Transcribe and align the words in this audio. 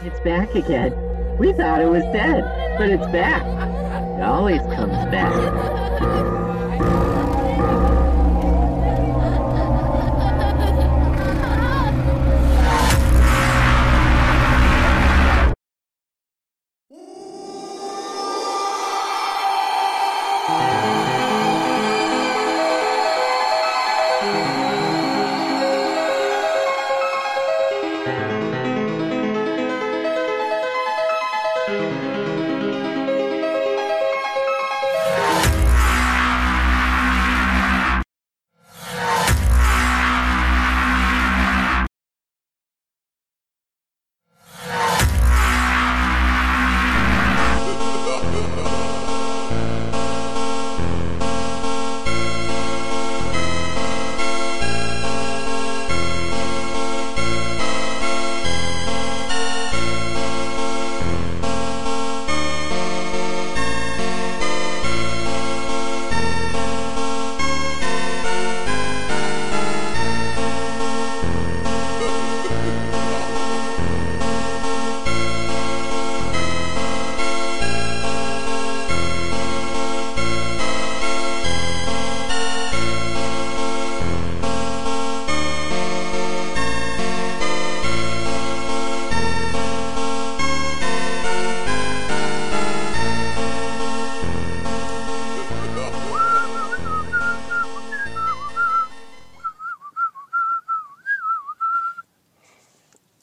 It's 0.00 0.20
back 0.20 0.54
again. 0.54 0.94
We 1.38 1.52
thought 1.52 1.80
it 1.80 1.88
was 1.88 2.04
dead, 2.12 2.44
but 2.78 2.88
it's 2.88 3.06
back. 3.06 3.42
It 4.18 4.22
always 4.22 4.60
comes 4.74 4.92
back. 5.10 5.34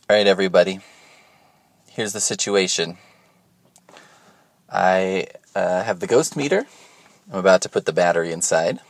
All 0.08 0.16
right, 0.16 0.28
everybody. 0.28 0.82
Here's 1.90 2.14
the 2.14 2.20
situation. 2.20 3.00
I 4.70 5.26
uh, 5.56 5.82
have 5.82 6.00
the 6.00 6.06
ghost 6.06 6.38
meter. 6.38 6.68
I'm 7.32 7.40
about 7.40 7.64
to 7.64 7.70
put 7.70 7.88
the 7.88 7.92
battery 7.92 8.32
inside, 8.32 8.82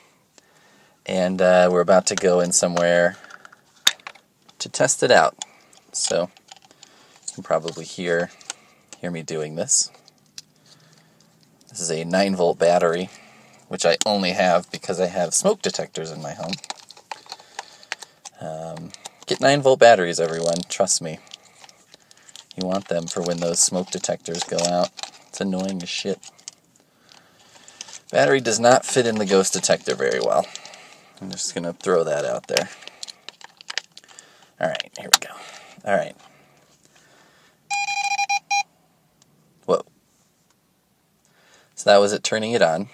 and 1.05 1.41
uh, 1.41 1.69
we're 1.71 1.79
about 1.79 2.05
to 2.07 2.15
go 2.15 2.41
in 2.41 2.51
somewhere 2.51 3.15
to 4.59 4.67
test 4.67 5.03
it 5.03 5.09
out. 5.09 5.37
So 5.93 6.23
you 6.23 7.33
can 7.35 7.43
probably 7.43 7.85
hear 7.85 8.29
hear 8.97 9.09
me 9.09 9.21
doing 9.21 9.55
this. 9.55 9.89
This 11.69 11.79
is 11.79 11.91
a 11.91 12.03
9 12.03 12.35
volt 12.35 12.59
battery, 12.59 13.09
which 13.69 13.85
I 13.85 13.95
only 14.05 14.31
have 14.31 14.69
because 14.69 14.99
I 14.99 15.05
have 15.05 15.33
smoke 15.33 15.61
detectors 15.61 16.11
in 16.11 16.21
my 16.21 16.33
home. 16.33 16.55
Um, 18.41 18.91
Get 19.27 19.41
9 19.41 19.63
volt 19.63 19.79
batteries, 19.79 20.19
everyone. 20.19 20.61
Trust 20.69 21.01
me. 21.01 21.17
You 22.55 22.67
want 22.67 22.89
them 22.89 23.07
for 23.07 23.23
when 23.23 23.37
those 23.37 23.59
smoke 23.59 23.89
detectors 23.89 24.43
go 24.43 24.57
out. 24.57 24.91
It's 25.27 25.41
annoying 25.41 25.81
as 25.81 25.89
shit. 25.89 26.19
Battery 28.11 28.39
does 28.39 28.59
not 28.59 28.85
fit 28.85 29.07
in 29.07 29.15
the 29.15 29.25
ghost 29.25 29.53
detector 29.53 29.95
very 29.95 30.19
well. 30.19 30.45
I'm 31.19 31.31
just 31.31 31.55
going 31.55 31.63
to 31.63 31.73
throw 31.73 32.03
that 32.03 32.23
out 32.23 32.47
there. 32.47 32.69
Alright, 34.61 34.91
here 34.97 35.09
we 35.11 35.27
go. 35.27 35.33
Alright. 35.83 36.15
Whoa. 39.65 39.81
So 41.73 41.89
that 41.89 41.97
was 41.97 42.13
it 42.13 42.23
turning 42.23 42.51
it 42.51 42.61
on. 42.61 42.89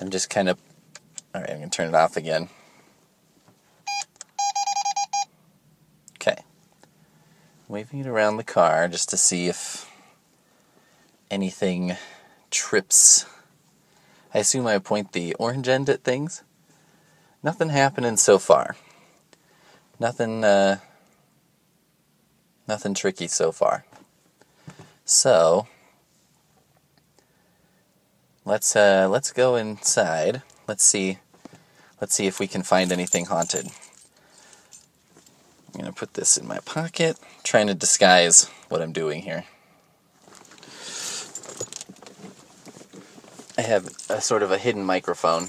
I'm 0.00 0.10
just 0.10 0.30
kind 0.30 0.48
of. 0.48 0.58
Alright, 1.34 1.50
I'm 1.50 1.58
going 1.58 1.68
to 1.70 1.76
turn 1.76 1.88
it 1.88 1.94
off 1.96 2.16
again. 2.16 2.48
Okay. 6.20 6.42
Waving 7.68 8.00
it 8.00 8.06
around 8.06 8.38
the 8.38 8.44
car 8.44 8.88
just 8.88 9.10
to 9.10 9.18
see 9.18 9.46
if 9.46 9.92
anything 11.30 11.96
trips. 12.50 13.26
I 14.32 14.38
assume 14.38 14.66
I 14.66 14.78
point 14.78 15.12
the 15.12 15.34
orange 15.34 15.68
end 15.68 15.90
at 15.90 16.02
things. 16.02 16.42
Nothing 17.42 17.68
happening 17.68 18.16
so 18.16 18.38
far. 18.38 18.76
Nothing, 20.00 20.44
uh, 20.44 20.78
nothing 22.66 22.94
tricky 22.94 23.28
so 23.28 23.52
far. 23.52 23.84
So, 25.04 25.66
let's, 28.46 28.74
uh, 28.74 29.08
let's 29.10 29.30
go 29.30 29.56
inside. 29.56 30.40
Let's 30.66 30.84
see, 30.84 31.18
let's 32.00 32.14
see 32.14 32.26
if 32.26 32.40
we 32.40 32.46
can 32.46 32.62
find 32.62 32.90
anything 32.90 33.26
haunted. 33.26 33.68
I'm 35.68 35.80
going 35.80 35.92
to 35.92 35.92
put 35.92 36.14
this 36.14 36.36
in 36.36 36.46
my 36.46 36.58
pocket, 36.60 37.18
trying 37.44 37.66
to 37.66 37.74
disguise 37.74 38.46
what 38.68 38.82
I'm 38.82 38.92
doing 38.92 39.22
here. 39.22 39.44
I 43.56 43.62
have 43.62 43.86
a 44.08 44.20
sort 44.20 44.42
of 44.42 44.50
a 44.50 44.58
hidden 44.58 44.84
microphone, 44.84 45.48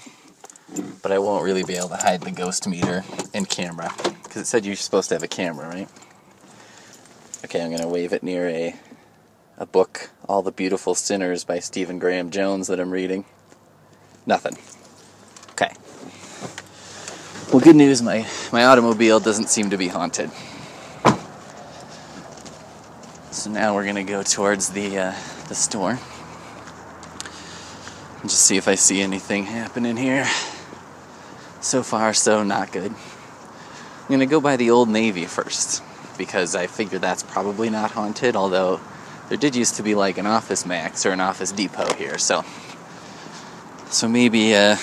but 1.01 1.11
I 1.11 1.19
won't 1.19 1.43
really 1.43 1.63
be 1.63 1.75
able 1.75 1.89
to 1.89 1.97
hide 1.97 2.21
the 2.21 2.31
ghost 2.31 2.67
meter 2.67 3.03
and 3.33 3.47
camera 3.47 3.93
because 4.23 4.41
it 4.41 4.45
said 4.45 4.65
you're 4.65 4.75
supposed 4.75 5.09
to 5.09 5.15
have 5.15 5.23
a 5.23 5.27
camera, 5.27 5.67
right? 5.67 5.87
Okay, 7.45 7.61
I'm 7.61 7.69
going 7.69 7.81
to 7.81 7.87
wave 7.87 8.13
it 8.13 8.23
near 8.23 8.47
a 8.49 8.75
a 9.59 9.65
book, 9.65 10.09
All 10.27 10.41
the 10.41 10.53
Beautiful 10.53 10.95
Sinners 10.95 11.43
by 11.43 11.59
Stephen 11.59 11.99
Graham 11.99 12.31
Jones 12.31 12.67
that 12.67 12.79
I'm 12.79 12.91
reading. 12.91 13.25
Nothing. 14.25 14.57
Well, 17.51 17.61
good 17.61 17.75
news, 17.75 18.03
my, 18.03 18.27
my 18.51 18.65
automobile 18.65 19.19
doesn't 19.19 19.49
seem 19.49 19.71
to 19.71 19.77
be 19.77 19.87
haunted. 19.87 20.29
So 23.31 23.49
now 23.49 23.73
we're 23.73 23.87
gonna 23.87 24.03
go 24.03 24.21
towards 24.21 24.69
the 24.69 24.99
uh, 24.99 25.15
the 25.47 25.55
store 25.55 25.97
and 28.21 28.29
just 28.29 28.43
see 28.43 28.57
if 28.57 28.67
I 28.67 28.75
see 28.75 29.01
anything 29.01 29.45
happening 29.45 29.97
here. 29.97 30.27
So 31.59 31.81
far, 31.81 32.13
so 32.13 32.43
not 32.43 32.71
good. 32.71 32.91
I'm 32.91 34.07
gonna 34.07 34.27
go 34.27 34.39
by 34.39 34.55
the 34.55 34.69
Old 34.69 34.89
Navy 34.89 35.25
first 35.25 35.81
because 36.19 36.53
I 36.53 36.67
figure 36.67 36.99
that's 36.99 37.23
probably 37.23 37.71
not 37.71 37.89
haunted. 37.89 38.35
Although 38.35 38.79
there 39.27 39.39
did 39.39 39.55
used 39.55 39.73
to 39.77 39.81
be 39.81 39.95
like 39.95 40.19
an 40.19 40.27
Office 40.27 40.67
Max 40.67 41.03
or 41.03 41.13
an 41.13 41.19
Office 41.19 41.51
Depot 41.51 41.95
here, 41.95 42.19
so 42.19 42.45
so 43.89 44.07
maybe 44.07 44.53
uh, 44.53 44.77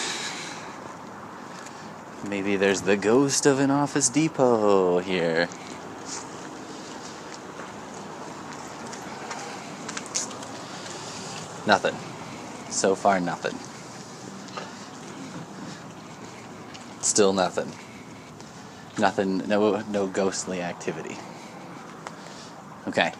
maybe 2.29 2.57
there's 2.57 2.83
the 2.83 2.97
ghost 2.97 3.47
of 3.47 3.61
an 3.61 3.71
Office 3.71 4.09
Depot 4.09 4.99
here. 4.99 5.49
Nothing. 11.67 11.97
So 12.71 12.95
far, 12.95 13.19
nothing. 13.21 13.59
Still 17.03 17.33
nothing. 17.33 17.73
Nothing. 18.99 19.39
No. 19.49 19.81
No 19.91 20.07
ghostly 20.07 20.61
activity. 20.63 21.17
Okay. 22.89 23.13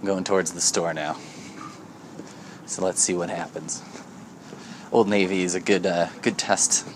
I'm 0.00 0.06
going 0.06 0.24
towards 0.24 0.52
the 0.52 0.60
store 0.60 0.94
now. 0.94 1.16
So 2.66 2.84
let's 2.84 3.00
see 3.00 3.14
what 3.14 3.30
happens. 3.30 3.82
Old 4.90 5.08
Navy 5.08 5.42
is 5.42 5.54
a 5.54 5.60
good, 5.60 5.84
uh, 5.84 6.08
good 6.22 6.38
test, 6.38 6.86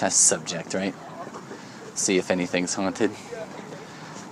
Test 0.00 0.20
subject, 0.20 0.72
right? 0.72 0.94
See 1.94 2.16
if 2.16 2.30
anything's 2.30 2.72
haunted. 2.72 3.10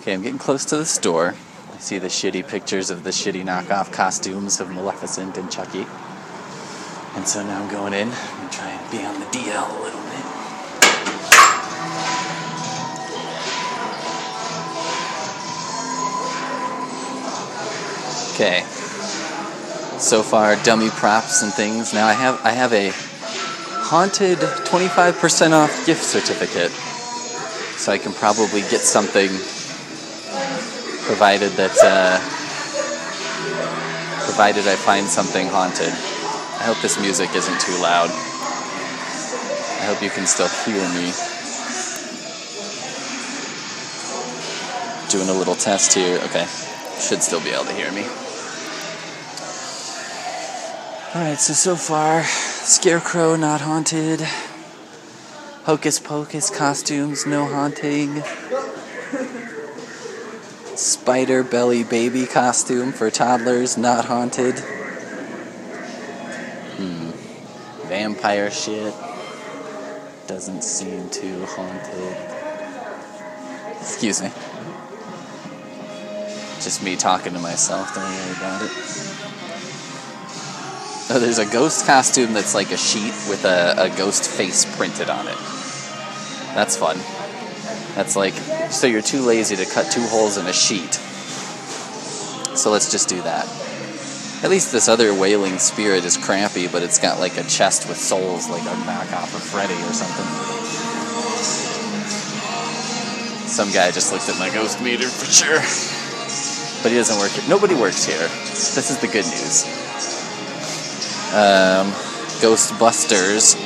Okay, 0.00 0.14
I'm 0.14 0.22
getting 0.22 0.38
close 0.38 0.64
to 0.64 0.78
the 0.78 0.86
store. 0.86 1.34
I 1.74 1.78
see 1.78 1.98
the 1.98 2.06
shitty 2.08 2.48
pictures 2.48 2.88
of 2.88 3.04
the 3.04 3.10
shitty 3.10 3.44
knockoff 3.44 3.92
costumes 3.92 4.60
of 4.60 4.70
Maleficent 4.70 5.36
and 5.36 5.52
Chucky. 5.52 5.86
And 7.16 7.28
so 7.28 7.44
now 7.44 7.62
I'm 7.62 7.70
going 7.70 7.92
in 7.92 8.08
and 8.08 8.50
try 8.50 8.70
and 8.70 8.90
be 8.90 9.04
on 9.04 9.20
the 9.20 9.26
DL 9.26 9.68
a 9.68 9.82
little 9.82 10.00
bit. 10.08 10.24
Okay. 18.32 18.64
So 19.98 20.22
far, 20.22 20.56
dummy 20.64 20.88
props 20.88 21.42
and 21.42 21.52
things. 21.52 21.92
Now 21.92 22.06
I 22.06 22.14
have 22.14 22.40
I 22.42 22.52
have 22.52 22.72
a 22.72 22.90
haunted 23.88 24.36
25% 24.36 25.52
off 25.52 25.86
gift 25.86 26.04
certificate, 26.04 26.70
so 27.80 27.90
I 27.90 27.96
can 27.96 28.12
probably 28.12 28.60
get 28.68 28.84
something, 28.84 29.28
provided 31.08 31.56
that 31.56 31.72
uh, 31.80 32.20
provided 34.28 34.68
I 34.68 34.76
find 34.76 35.06
something 35.08 35.48
haunted. 35.48 35.88
I 35.88 36.68
hope 36.68 36.76
this 36.82 37.00
music 37.00 37.34
isn't 37.34 37.60
too 37.62 37.80
loud. 37.80 38.10
I 39.80 39.88
hope 39.88 40.02
you 40.02 40.10
can 40.10 40.26
still 40.26 40.52
hear 40.68 40.84
me. 40.92 41.08
Doing 45.08 45.30
a 45.30 45.38
little 45.38 45.56
test 45.56 45.94
here. 45.94 46.20
Okay. 46.28 46.44
Should 47.00 47.22
still 47.22 47.40
be 47.40 47.56
able 47.56 47.64
to 47.64 47.72
hear 47.72 47.90
me. 47.92 48.04
Alright, 51.16 51.40
so 51.40 51.54
so 51.54 51.74
far, 51.74 52.22
Scarecrow 52.64 53.36
not 53.36 53.60
haunted. 53.62 54.20
Hocus 55.64 55.98
Pocus 55.98 56.50
costumes, 56.50 57.26
no 57.26 57.46
haunting. 57.46 58.22
Spider 60.74 61.42
belly 61.42 61.82
baby 61.84 62.26
costume 62.26 62.92
for 62.92 63.10
toddlers, 63.10 63.78
not 63.78 64.04
haunted. 64.04 64.58
Hmm. 66.76 67.10
Vampire 67.88 68.50
shit. 68.50 68.94
Doesn't 70.26 70.62
seem 70.62 71.08
too 71.10 71.44
haunted. 71.46 72.16
Excuse 73.80 74.22
me. 74.22 74.30
Just 76.60 76.82
me 76.82 76.96
talking 76.96 77.32
to 77.32 77.38
myself, 77.38 77.94
don't 77.94 78.04
worry 78.04 78.32
about 78.32 78.62
it. 78.62 79.37
There's 81.08 81.38
a 81.38 81.46
ghost 81.46 81.86
costume 81.86 82.34
that's 82.34 82.54
like 82.54 82.70
a 82.70 82.76
sheet 82.76 83.14
with 83.28 83.44
a, 83.44 83.74
a 83.78 83.88
ghost 83.96 84.28
face 84.30 84.64
printed 84.76 85.08
on 85.08 85.26
it. 85.26 85.38
That's 86.54 86.76
fun. 86.76 86.98
That's 87.94 88.14
like, 88.14 88.34
so 88.70 88.86
you're 88.86 89.02
too 89.02 89.22
lazy 89.22 89.56
to 89.56 89.64
cut 89.64 89.90
two 89.90 90.06
holes 90.06 90.36
in 90.36 90.46
a 90.46 90.52
sheet. 90.52 90.94
So 92.56 92.70
let's 92.70 92.90
just 92.90 93.08
do 93.08 93.22
that. 93.22 93.46
At 94.44 94.50
least 94.50 94.70
this 94.70 94.86
other 94.88 95.14
wailing 95.14 95.58
spirit 95.58 96.04
is 96.04 96.16
crampy, 96.16 96.68
but 96.68 96.82
it's 96.82 96.98
got 96.98 97.18
like 97.18 97.38
a 97.38 97.42
chest 97.44 97.88
with 97.88 97.96
souls, 97.96 98.48
like 98.48 98.62
a 98.62 98.76
knockoff 98.84 99.34
of 99.34 99.42
Freddy 99.42 99.74
or 99.74 99.92
something. 99.92 100.26
Some 103.48 103.72
guy 103.72 103.90
just 103.90 104.12
looked 104.12 104.28
at 104.28 104.38
my 104.38 104.50
ghost 104.50 104.80
meter 104.82 105.08
for 105.08 105.24
sure. 105.24 105.60
But 106.82 106.92
he 106.92 106.98
doesn't 106.98 107.18
work 107.18 107.32
here. 107.32 107.48
Nobody 107.48 107.74
works 107.74 108.04
here. 108.04 108.28
This 108.50 108.90
is 108.90 108.98
the 108.98 109.08
good 109.08 109.24
news. 109.26 109.87
Um, 111.34 111.92
Ghostbusters. 112.40 113.56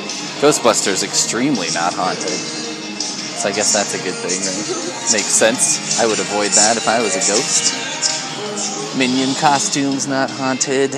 Ghostbusters 0.41 1.03
extremely 1.03 1.67
not 1.73 1.93
haunted. 1.93 2.29
So 2.29 3.49
I 3.49 3.51
guess 3.51 3.73
that's 3.73 3.93
a 3.93 4.03
good 4.03 4.15
thing, 4.15 4.39
right? 4.39 5.11
Makes 5.11 5.35
sense. 5.35 5.99
I 5.99 6.05
would 6.05 6.19
avoid 6.19 6.51
that 6.51 6.77
if 6.77 6.87
I 6.87 7.01
was 7.01 7.15
a 7.15 7.19
ghost. 7.19 8.97
Minion 8.97 9.35
costumes 9.35 10.07
not 10.07 10.29
haunted. 10.29 10.93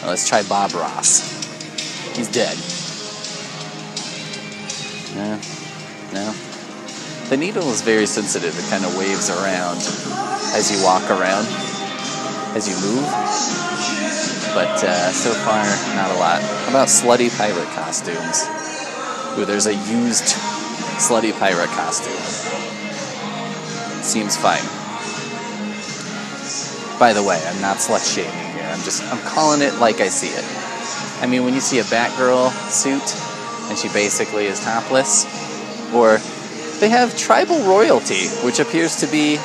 Well, 0.00 0.10
let's 0.10 0.28
try 0.28 0.42
Bob 0.42 0.72
Ross. 0.74 1.22
He's 2.16 2.28
dead. 2.28 2.56
No. 5.14 5.38
No. 6.12 6.34
The 7.28 7.36
needle 7.36 7.68
is 7.70 7.82
very 7.82 8.06
sensitive. 8.06 8.58
It 8.58 8.68
kind 8.70 8.84
of 8.84 8.96
waves 8.98 9.30
around 9.30 9.78
as 10.56 10.70
you 10.72 10.82
walk 10.84 11.08
around, 11.10 11.46
as 12.56 12.68
you 12.68 12.74
move. 12.82 13.06
But 14.54 14.82
uh, 14.82 15.10
so 15.12 15.32
far, 15.32 15.64
not 15.94 16.10
a 16.10 16.18
lot. 16.18 16.42
How 16.42 16.70
about 16.70 16.88
slutty 16.88 17.30
pirate 17.36 17.68
costumes? 17.68 18.46
Ooh, 19.38 19.44
there's 19.44 19.66
a 19.66 19.74
used 19.74 20.34
slutty 20.98 21.32
pirate 21.38 21.70
costume. 21.70 22.12
Seems 24.02 24.36
fine. 24.36 24.64
By 26.98 27.12
the 27.12 27.22
way, 27.22 27.40
I'm 27.46 27.60
not 27.62 27.78
slut 27.78 28.02
shaming 28.02 28.52
here. 28.52 28.68
I'm 28.68 28.82
just 28.82 29.02
I'm 29.04 29.20
calling 29.24 29.62
it 29.62 29.74
like 29.76 30.00
I 30.00 30.08
see 30.08 30.28
it. 30.28 30.44
I 31.22 31.26
mean, 31.26 31.44
when 31.44 31.54
you 31.54 31.60
see 31.60 31.78
a 31.78 31.84
Batgirl 31.84 32.50
suit 32.70 33.16
and 33.70 33.78
she 33.78 33.88
basically 33.88 34.46
is 34.46 34.58
topless, 34.60 35.24
or 35.94 36.18
they 36.80 36.88
have 36.88 37.16
tribal 37.16 37.60
royalty, 37.62 38.26
which 38.44 38.58
appears 38.58 38.96
to 38.96 39.06
be 39.06 39.38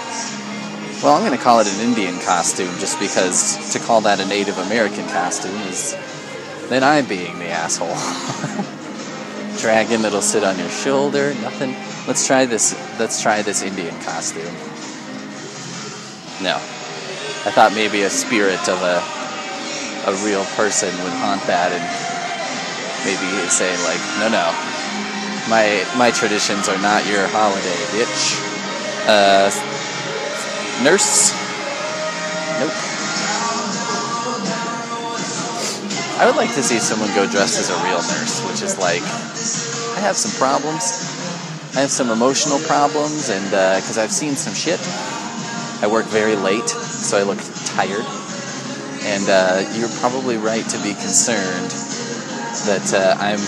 well, 1.06 1.14
I'm 1.14 1.24
going 1.24 1.38
to 1.38 1.44
call 1.44 1.60
it 1.60 1.68
an 1.72 1.82
Indian 1.82 2.20
costume 2.22 2.74
just 2.80 3.00
because 3.00 3.72
to 3.74 3.80
call 3.80 4.02
that 4.02 4.20
a 4.20 4.26
Native 4.26 4.58
American 4.58 5.08
costume 5.10 5.56
is 5.70 5.96
then 6.68 6.84
I'm 6.84 7.06
being 7.06 7.38
the 7.38 7.46
asshole. 7.46 7.94
Dragon 9.62 10.02
that'll 10.02 10.24
sit 10.24 10.44
on 10.44 10.58
your 10.58 10.70
shoulder, 10.70 11.36
nothing. 11.36 11.76
Let's 12.08 12.26
try 12.26 12.48
this. 12.48 12.74
Let's 13.00 13.22
try 13.22 13.44
this 13.44 13.62
Indian 13.62 13.94
costume. 14.02 14.50
No, 16.42 16.56
I 16.58 17.54
thought 17.54 17.74
maybe 17.76 18.02
a 18.02 18.10
spirit 18.10 18.68
of 18.68 18.82
a 18.82 18.98
a 20.10 20.14
real 20.26 20.44
person 20.58 20.90
would 20.90 21.14
haunt 21.22 21.46
that 21.46 21.70
and 21.70 21.86
maybe 23.06 23.30
say 23.50 23.70
like, 23.86 24.02
no, 24.18 24.28
no, 24.34 24.50
my 25.54 25.86
my 26.02 26.10
traditions 26.10 26.68
are 26.68 26.82
not 26.82 27.06
your 27.06 27.28
holiday, 27.28 27.78
bitch. 27.94 28.42
Uh, 29.06 29.75
Nurse? 30.84 31.32
Nope. 32.60 32.72
I 36.18 36.26
would 36.26 36.36
like 36.36 36.54
to 36.56 36.64
see 36.64 36.80
someone 36.80 37.10
go 37.16 37.30
dressed 37.30 37.60
as 37.60 37.70
a 37.70 37.76
real 37.84 37.98
nurse, 37.98 38.40
which 38.48 38.62
is 38.62 38.78
like, 38.78 39.02
I 39.02 40.00
have 40.00 40.16
some 40.16 40.32
problems. 40.40 41.16
I 41.76 41.82
have 41.82 41.92
some 41.92 42.10
emotional 42.10 42.60
problems, 42.60 43.30
and 43.30 43.44
because 43.46 43.98
uh, 43.98 44.02
I've 44.02 44.12
seen 44.12 44.36
some 44.36 44.54
shit. 44.54 44.80
I 45.84 45.88
work 45.92 46.06
very 46.06 46.38
late, 46.38 46.70
so 46.70 47.18
I 47.18 47.24
look 47.24 47.40
tired. 47.66 48.06
And 49.04 49.28
uh, 49.28 49.70
you're 49.76 49.92
probably 50.00 50.38
right 50.38 50.64
to 50.70 50.78
be 50.78 50.94
concerned 50.94 51.72
that 52.66 52.94
uh, 52.96 53.16
I'm, 53.20 53.40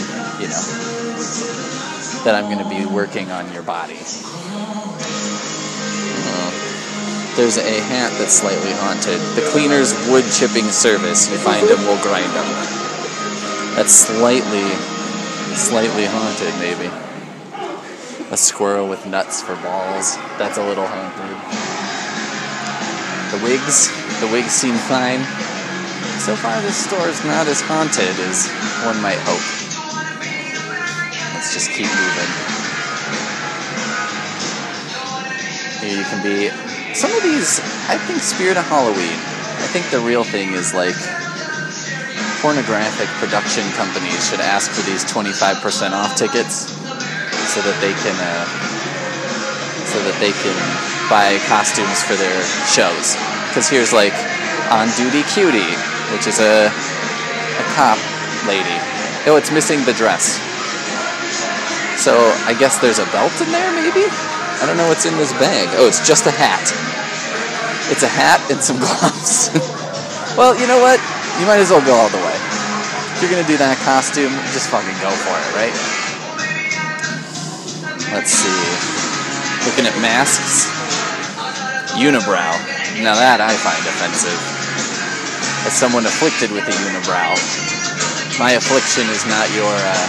you 0.41 0.47
know, 0.47 0.63
that 2.25 2.35
I'm 2.35 2.51
going 2.51 2.63
to 2.63 2.69
be 2.69 2.85
working 2.85 3.31
on 3.31 3.51
your 3.53 3.63
body. 3.63 3.99
There's 7.37 7.57
a 7.57 7.79
hat 7.85 8.09
that's 8.17 8.33
slightly 8.33 8.73
haunted. 8.81 9.21
The 9.37 9.47
cleaner's 9.53 9.93
wood 10.09 10.25
chipping 10.33 10.65
service. 10.73 11.29
You 11.29 11.37
find 11.37 11.69
them, 11.69 11.77
we'll 11.85 12.01
grind 12.01 12.33
them. 12.33 12.49
That's 13.77 13.93
slightly, 13.93 14.65
slightly 15.53 16.09
haunted, 16.09 16.49
maybe. 16.57 16.89
A 18.33 18.37
squirrel 18.37 18.89
with 18.89 19.05
nuts 19.05 19.43
for 19.43 19.55
balls. 19.57 20.17
That's 20.41 20.57
a 20.57 20.65
little 20.65 20.87
haunted. 20.89 21.37
The 23.29 23.45
wigs. 23.45 23.93
The 24.19 24.33
wigs 24.33 24.51
seem 24.51 24.73
fine. 24.89 25.21
So 26.17 26.35
far, 26.35 26.59
this 26.63 26.75
store 26.75 27.07
is 27.07 27.23
not 27.23 27.45
as 27.45 27.61
haunted 27.61 28.17
as 28.25 28.49
one 28.81 28.99
might 28.99 29.21
hope. 29.21 29.45
Let's 31.35 31.53
just 31.53 31.69
keep 31.69 31.85
moving. 31.85 32.33
Here 35.85 35.99
you 35.99 36.03
can 36.03 36.23
be 36.23 36.66
some 36.97 37.13
of 37.13 37.21
these, 37.21 37.61
I 37.93 37.97
think 38.09 38.25
Spirit 38.25 38.57
of 38.57 38.65
Halloween. 38.65 39.21
I 39.61 39.69
think 39.69 39.85
the 39.93 40.01
real 40.01 40.25
thing 40.25 40.57
is 40.57 40.73
like 40.73 40.97
pornographic 42.41 43.05
production 43.21 43.69
companies 43.77 44.25
should 44.25 44.41
ask 44.41 44.73
for 44.73 44.81
these 44.81 45.05
25% 45.05 45.93
off 45.93 46.17
tickets 46.17 46.73
so 47.53 47.61
that 47.61 47.77
they 47.85 47.93
can 48.01 48.17
uh, 48.17 48.45
so 49.85 50.01
that 50.09 50.17
they 50.17 50.33
can 50.41 50.57
buy 51.05 51.37
costumes 51.45 52.01
for 52.01 52.17
their 52.17 52.41
shows. 52.65 53.13
Because 53.53 53.69
here's 53.69 53.93
like 53.93 54.17
on 54.73 54.89
duty 54.97 55.21
cutie, 55.29 55.77
which 56.09 56.25
is 56.25 56.41
a 56.41 56.73
a 56.73 57.65
cop 57.77 58.01
lady. 58.49 58.77
Oh, 59.29 59.37
it's 59.37 59.53
missing 59.53 59.85
the 59.85 59.93
dress. 59.93 60.41
So 62.01 62.17
I 62.49 62.57
guess 62.57 62.81
there's 62.81 62.97
a 62.97 63.05
belt 63.13 63.37
in 63.37 63.53
there, 63.53 63.69
maybe. 63.77 64.09
I 64.57 64.65
don't 64.65 64.77
know 64.77 64.89
what's 64.89 65.05
in 65.05 65.13
this 65.21 65.29
bag. 65.37 65.69
Oh, 65.77 65.85
it's 65.85 66.01
just 66.01 66.25
a 66.25 66.33
hat. 66.33 66.65
It's 67.93 68.01
a 68.01 68.09
hat 68.09 68.41
and 68.49 68.57
some 68.57 68.77
gloves. 68.83 69.53
well, 70.33 70.57
you 70.57 70.65
know 70.65 70.81
what? 70.81 70.97
You 71.37 71.45
might 71.45 71.61
as 71.61 71.69
well 71.69 71.85
go 71.85 71.93
all 71.93 72.09
the 72.09 72.17
way. 72.25 72.37
If 73.13 73.21
you're 73.21 73.29
gonna 73.29 73.45
do 73.45 73.57
that 73.61 73.77
costume, 73.85 74.33
just 74.57 74.73
fucking 74.73 74.97
go 74.97 75.13
for 75.13 75.37
it, 75.37 75.49
right? 75.53 75.75
Let's 78.17 78.33
see. 78.33 78.57
Looking 79.69 79.85
at 79.85 79.93
masks. 80.01 80.65
Unibrow. 81.93 82.57
Now 83.05 83.13
that 83.13 83.37
I 83.37 83.53
find 83.61 83.81
offensive. 83.85 84.41
As 85.69 85.73
someone 85.77 86.09
afflicted 86.09 86.49
with 86.49 86.65
a 86.65 86.75
unibrow, 86.81 87.37
my 88.41 88.57
affliction 88.57 89.05
is 89.13 89.21
not 89.29 89.45
your 89.53 89.69
uh, 89.69 90.07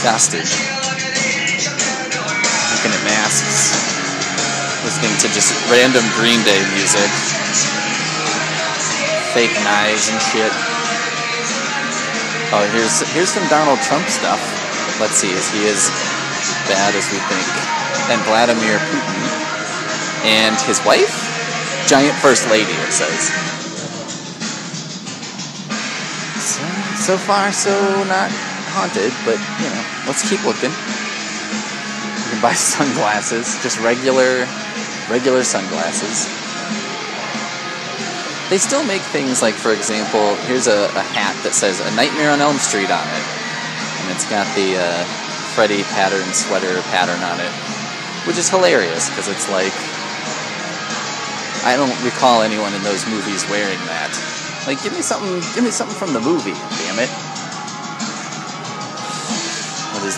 costume 0.00 0.79
looking 2.80 2.96
at 2.96 3.04
masks, 3.04 3.76
listening 4.88 5.12
to 5.20 5.28
just 5.36 5.52
random 5.68 6.00
Green 6.16 6.40
Day 6.48 6.64
music. 6.72 7.12
fake 9.36 9.52
knives 9.68 10.08
and 10.08 10.16
shit. 10.16 10.48
Oh, 12.56 12.64
here's 12.72 13.04
here's 13.12 13.28
some 13.28 13.44
Donald 13.52 13.84
Trump 13.84 14.08
stuff. 14.08 14.40
Let's 14.96 15.20
see, 15.20 15.28
is 15.28 15.44
he 15.52 15.68
as 15.68 15.92
bad 16.72 16.96
as 16.96 17.04
we 17.12 17.20
think? 17.28 17.44
And 18.08 18.18
Vladimir 18.24 18.80
Putin 18.88 19.28
and 20.24 20.56
his 20.64 20.80
wife, 20.88 21.12
giant 21.86 22.16
first 22.24 22.48
lady. 22.48 22.72
It 22.88 22.96
says. 22.96 23.28
So, 26.40 26.64
so 26.96 27.18
far, 27.18 27.52
so 27.52 27.76
not 28.08 28.32
haunted, 28.72 29.12
but 29.28 29.36
you 29.60 29.68
know, 29.68 29.84
let's 30.08 30.24
keep 30.24 30.40
looking. 30.48 30.72
Buy 32.42 32.54
sunglasses, 32.54 33.60
just 33.62 33.78
regular, 33.80 34.48
regular 35.10 35.44
sunglasses. 35.44 36.24
They 38.48 38.58
still 38.58 38.82
make 38.82 39.02
things 39.14 39.42
like, 39.42 39.54
for 39.54 39.72
example, 39.72 40.34
here's 40.48 40.66
a, 40.66 40.88
a 40.96 41.04
hat 41.14 41.36
that 41.44 41.52
says 41.52 41.78
"A 41.78 41.90
Nightmare 41.94 42.30
on 42.32 42.40
Elm 42.40 42.56
Street" 42.56 42.90
on 42.90 43.06
it, 43.06 43.26
and 44.02 44.10
it's 44.10 44.24
got 44.26 44.48
the 44.56 44.80
uh, 44.80 45.04
Freddy 45.52 45.84
pattern 45.92 46.26
sweater 46.32 46.80
pattern 46.90 47.20
on 47.22 47.38
it, 47.38 47.52
which 48.26 48.38
is 48.40 48.48
hilarious 48.48 49.08
because 49.10 49.28
it's 49.28 49.46
like 49.52 49.76
I 51.62 51.76
don't 51.76 51.92
recall 52.00 52.40
anyone 52.40 52.72
in 52.72 52.82
those 52.82 53.04
movies 53.04 53.44
wearing 53.52 53.78
that. 53.84 54.08
Like, 54.66 54.82
give 54.82 54.96
me 54.96 55.02
something, 55.02 55.44
give 55.52 55.62
me 55.62 55.70
something 55.70 55.96
from 55.96 56.14
the 56.16 56.20
movie, 56.20 56.56
damn 56.56 56.96
it. 56.96 57.12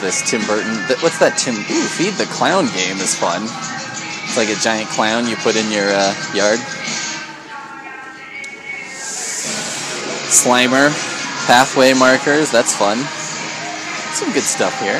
This, 0.03 0.21
Tim 0.29 0.43
Burton? 0.45 0.75
What's 1.01 1.23
that, 1.23 1.39
Tim? 1.39 1.55
Ooh, 1.55 1.87
Feed 1.95 2.19
the 2.19 2.27
Clown 2.27 2.67
game 2.75 2.99
is 2.99 3.15
fun. 3.15 3.47
It's 4.27 4.37
like 4.37 4.51
a 4.51 4.59
giant 4.59 4.91
clown 4.91 5.31
you 5.31 5.39
put 5.39 5.55
in 5.55 5.71
your 5.71 5.87
uh, 5.87 6.11
yard. 6.35 6.59
Slimer, 10.29 10.91
pathway 11.47 11.95
markers, 11.95 12.51
that's 12.51 12.75
fun. 12.75 12.99
Some 14.19 14.35
good 14.35 14.43
stuff 14.43 14.75
here. 14.83 14.99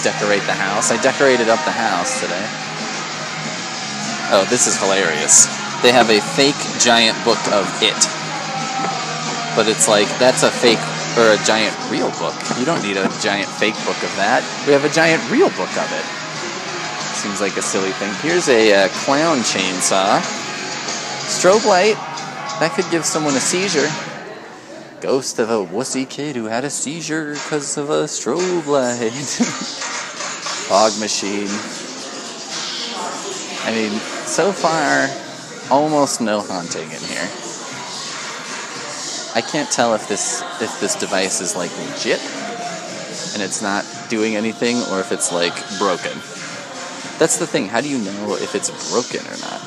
Decorate 0.00 0.42
the 0.48 0.56
house. 0.56 0.90
I 0.90 0.96
decorated 0.98 1.52
up 1.52 1.60
the 1.68 1.76
house 1.76 2.24
today. 2.24 2.46
Oh, 4.32 4.48
this 4.48 4.66
is 4.66 4.80
hilarious. 4.80 5.46
They 5.84 5.92
have 5.92 6.08
a 6.08 6.24
fake 6.34 6.58
giant 6.80 7.20
book 7.22 7.40
of 7.52 7.68
it. 7.84 8.00
But 9.52 9.68
it's 9.68 9.88
like, 9.88 10.08
that's 10.16 10.42
a 10.42 10.50
fake 10.50 10.82
or 11.18 11.34
a 11.34 11.44
giant 11.44 11.74
real 11.90 12.10
book. 12.22 12.34
You 12.58 12.64
don't 12.64 12.82
need 12.82 12.96
a 12.96 13.10
giant 13.20 13.50
fake 13.58 13.74
book 13.82 13.98
of 14.06 14.14
that. 14.14 14.46
We 14.66 14.72
have 14.72 14.84
a 14.84 14.88
giant 14.88 15.18
real 15.30 15.50
book 15.50 15.74
of 15.74 15.88
it. 15.90 16.06
Seems 17.18 17.40
like 17.40 17.56
a 17.56 17.62
silly 17.62 17.90
thing. 17.90 18.14
Here's 18.22 18.48
a 18.48 18.84
uh, 18.84 18.88
clown 19.02 19.38
chainsaw. 19.38 20.22
Strobe 21.26 21.66
light. 21.66 21.96
That 22.60 22.72
could 22.74 22.88
give 22.92 23.04
someone 23.04 23.34
a 23.34 23.40
seizure. 23.40 23.90
Ghost 25.00 25.40
of 25.40 25.50
a 25.50 25.58
wussy 25.58 26.08
kid 26.08 26.36
who 26.36 26.44
had 26.44 26.64
a 26.64 26.70
seizure 26.70 27.34
because 27.34 27.76
of 27.76 27.90
a 27.90 28.04
strobe 28.04 28.66
light. 28.66 29.10
Fog 30.70 30.92
machine. 31.00 31.48
I 33.66 33.72
mean, 33.72 33.98
so 34.26 34.52
far, 34.52 35.08
almost 35.70 36.20
no 36.20 36.40
haunting 36.40 36.90
in 36.90 37.00
here. 37.00 37.47
I 39.38 39.40
can't 39.40 39.70
tell 39.70 39.94
if 39.94 40.08
this 40.08 40.42
if 40.60 40.80
this 40.80 40.96
device 40.96 41.40
is 41.40 41.54
like 41.54 41.70
legit 41.78 42.18
and 43.34 43.40
it's 43.40 43.62
not 43.62 43.86
doing 44.10 44.34
anything 44.34 44.78
or 44.90 44.98
if 44.98 45.12
it's 45.12 45.30
like 45.30 45.54
broken. 45.78 46.10
That's 47.20 47.36
the 47.38 47.46
thing. 47.46 47.68
How 47.68 47.80
do 47.80 47.88
you 47.88 47.98
know 47.98 48.34
if 48.34 48.56
it's 48.56 48.68
broken 48.90 49.20
or 49.20 49.38
not? 49.38 49.62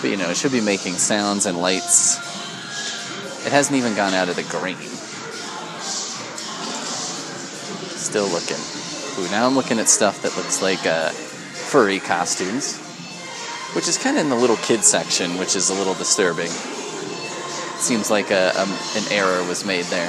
But 0.00 0.10
you 0.10 0.16
know, 0.16 0.30
it 0.30 0.36
should 0.36 0.52
be 0.52 0.60
making 0.60 0.92
sounds 0.92 1.46
and 1.46 1.58
lights. 1.58 2.18
It 3.46 3.50
hasn't 3.50 3.76
even 3.76 3.96
gone 3.96 4.14
out 4.14 4.28
of 4.28 4.36
the 4.36 4.44
green. 4.44 4.78
Still 7.98 8.28
looking. 8.28 8.62
Ooh, 9.18 9.28
now 9.32 9.44
I'm 9.44 9.56
looking 9.56 9.80
at 9.80 9.88
stuff 9.88 10.22
that 10.22 10.36
looks 10.36 10.62
like 10.62 10.86
uh, 10.86 11.08
furry 11.10 11.98
costumes, 11.98 12.78
which 13.74 13.88
is 13.88 13.98
kind 13.98 14.16
of 14.16 14.22
in 14.22 14.30
the 14.30 14.36
little 14.36 14.58
kid 14.58 14.84
section, 14.84 15.36
which 15.36 15.56
is 15.56 15.68
a 15.70 15.74
little 15.74 15.94
disturbing. 15.94 16.52
Seems 17.84 18.10
like 18.10 18.30
a, 18.30 18.48
um, 18.58 18.70
an 18.96 19.12
error 19.12 19.46
was 19.46 19.66
made 19.66 19.84
there. 19.92 20.08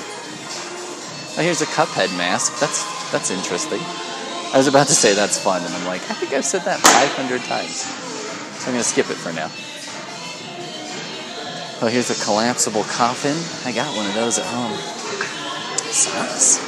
Oh, 1.35 1.41
here's 1.43 1.61
a 1.61 1.65
Cuphead 1.65 2.07
mask. 2.17 2.57
That's 2.61 3.11
that's 3.11 3.31
interesting. 3.31 3.81
I 4.53 4.55
was 4.55 4.67
about 4.67 4.87
to 4.87 4.93
say 4.93 5.13
that's 5.13 5.37
fun, 5.37 5.61
and 5.61 5.73
I'm 5.73 5.85
like, 5.85 5.99
I 6.09 6.13
think 6.13 6.31
I've 6.31 6.45
said 6.45 6.61
that 6.61 6.79
500 6.79 7.41
times. 7.41 7.81
So 7.83 8.67
I'm 8.67 8.71
gonna 8.71 8.81
skip 8.81 9.09
it 9.09 9.19
for 9.19 9.33
now. 9.33 9.51
Oh, 11.83 11.91
here's 11.91 12.09
a 12.09 12.23
collapsible 12.23 12.83
coffin. 12.83 13.35
I 13.67 13.75
got 13.75 13.93
one 13.97 14.05
of 14.05 14.13
those 14.13 14.39
at 14.39 14.45
home. 14.45 14.77
Socks. 15.91 16.63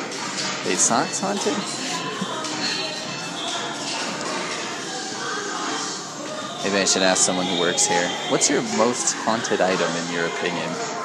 Wait, 0.68 0.78
socks 0.78 1.22
haunted? 1.22 1.56
Maybe 6.66 6.82
I 6.82 6.86
should 6.86 7.04
ask 7.04 7.24
someone 7.24 7.46
who 7.46 7.62
works 7.62 7.86
here. 7.86 8.10
What's 8.28 8.50
your 8.50 8.62
most 8.76 9.14
haunted 9.24 9.62
item 9.62 9.90
in 10.04 10.14
your 10.14 10.26
opinion? 10.26 10.97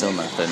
Still 0.00 0.14
nothing. 0.14 0.48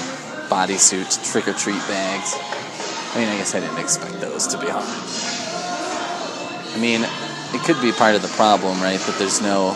Bodysuits, 0.50 1.32
trick 1.32 1.48
or 1.48 1.54
treat 1.54 1.80
bags. 1.88 2.34
I 2.36 3.18
mean, 3.18 3.30
I 3.30 3.38
guess 3.38 3.54
I 3.54 3.60
didn't 3.60 3.78
expect 3.78 4.20
those 4.20 4.46
to 4.48 4.58
be 4.58 4.68
honest. 4.68 5.24
I 6.76 6.78
mean, 6.78 7.00
it 7.54 7.64
could 7.64 7.80
be 7.80 7.90
part 7.90 8.14
of 8.14 8.20
the 8.20 8.28
problem, 8.36 8.78
right? 8.82 9.00
That 9.00 9.16
there's 9.18 9.40
no, 9.40 9.74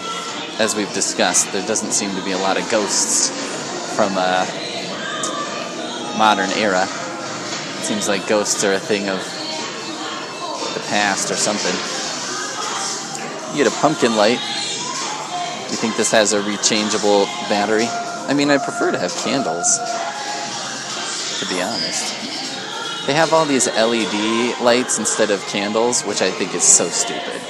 as 0.59 0.76
we've 0.76 0.93
discussed, 0.93 1.55
there 1.55 1.67
doesn't 1.67 1.93
seem 1.93 2.14
to 2.17 2.23
be 2.23 2.33
a 2.33 2.37
lot 2.37 2.61
of 2.61 2.71
ghosts 2.71 3.33
from 3.97 4.12
a 4.19 4.45
modern 6.19 6.50
era. 6.61 6.83
It 6.85 7.85
seems 7.88 8.09
like 8.09 8.29
ghosts 8.29 8.62
are 8.64 8.75
a 8.75 8.79
thing 8.79 9.09
of 9.09 9.25
the 10.75 10.85
past 10.91 11.31
or 11.31 11.37
something. 11.41 11.73
You 13.57 13.64
get 13.64 13.73
a 13.73 13.81
pumpkin 13.81 14.17
light. 14.17 14.37
You 15.73 15.79
think 15.81 15.97
this 15.97 16.12
has 16.12 16.35
a 16.35 16.43
rechangeable 16.43 17.25
battery? 17.49 17.88
I 18.33 18.35
mean, 18.35 18.49
I 18.49 18.57
prefer 18.57 18.91
to 18.91 18.99
have 18.99 19.15
candles, 19.17 19.77
to 19.77 21.55
be 21.55 21.61
honest. 21.61 23.07
They 23.07 23.12
have 23.12 23.35
all 23.35 23.45
these 23.45 23.67
LED 23.67 24.59
lights 24.62 24.99
instead 24.99 25.31
of 25.31 25.47
candles, 25.49 26.01
which 26.01 26.23
I 26.23 26.31
think 26.31 26.55
is 26.55 26.62
so 26.62 26.89
stupid. 26.89 27.43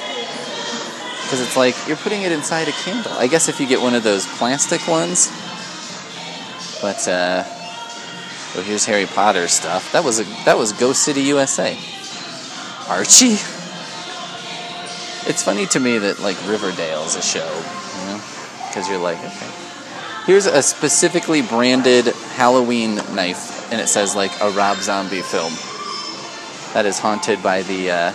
Because 1.23 1.41
it's 1.41 1.57
like 1.57 1.77
you're 1.87 1.97
putting 1.99 2.23
it 2.23 2.33
inside 2.33 2.67
a 2.67 2.73
candle. 2.73 3.12
I 3.12 3.29
guess 3.29 3.49
if 3.49 3.61
you 3.61 3.69
get 3.69 3.81
one 3.81 3.95
of 3.95 4.03
those 4.03 4.27
plastic 4.27 4.89
ones. 4.89 5.29
But 6.83 7.07
uh 7.07 7.45
well, 8.57 8.65
here's 8.65 8.85
Harry 8.87 9.07
Potter 9.07 9.47
stuff. 9.47 9.93
That 9.93 10.03
was 10.03 10.19
a 10.19 10.25
that 10.47 10.59
was 10.59 10.73
Ghost 10.73 11.05
City 11.05 11.23
USA. 11.23 11.79
Archie? 12.89 13.39
It's 15.31 15.45
funny 15.45 15.67
to 15.67 15.79
me 15.79 15.99
that 15.99 16.19
like 16.19 16.37
Riverdale's 16.49 17.15
a 17.15 17.23
show, 17.23 17.47
you 17.47 18.07
know? 18.07 18.21
Because 18.67 18.89
you're 18.89 18.99
like, 18.99 19.19
okay. 19.19 19.62
Here's 20.26 20.47
a 20.47 20.62
specifically 20.62 21.43
branded 21.43 22.07
Halloween 22.07 22.95
knife, 22.95 23.73
and 23.73 23.81
it 23.81 23.88
says 23.88 24.14
like 24.14 24.31
a 24.41 24.50
Rob 24.50 24.79
Zombie 24.79 25.21
film. 25.21 25.52
That 26.75 26.85
is 26.87 27.00
haunted 27.00 27.43
by 27.43 27.62
the 27.62 27.91
uh, 27.91 28.12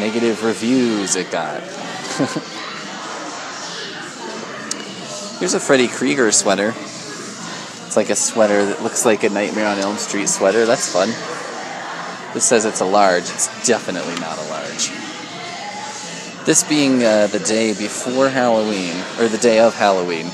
negative 0.00 0.42
reviews 0.42 1.14
it 1.14 1.30
got. 1.30 1.62
Here's 5.38 5.54
a 5.54 5.60
Freddy 5.60 5.86
Krueger 5.86 6.32
sweater. 6.32 6.74
It's 6.76 7.96
like 7.96 8.10
a 8.10 8.16
sweater 8.16 8.66
that 8.66 8.82
looks 8.82 9.04
like 9.04 9.22
a 9.22 9.30
Nightmare 9.30 9.68
on 9.68 9.78
Elm 9.78 9.96
Street 9.96 10.28
sweater. 10.28 10.66
That's 10.66 10.92
fun. 10.92 11.10
This 12.34 12.44
says 12.44 12.64
it's 12.64 12.80
a 12.80 12.84
large. 12.84 13.22
It's 13.22 13.46
definitely 13.64 14.16
not 14.16 14.38
a 14.38 14.50
large. 14.50 14.90
This 16.44 16.64
being 16.64 17.04
uh, 17.04 17.28
the 17.28 17.38
day 17.38 17.74
before 17.74 18.28
Halloween, 18.28 18.96
or 19.20 19.28
the 19.28 19.38
day 19.38 19.60
of 19.60 19.76
Halloween, 19.76 20.32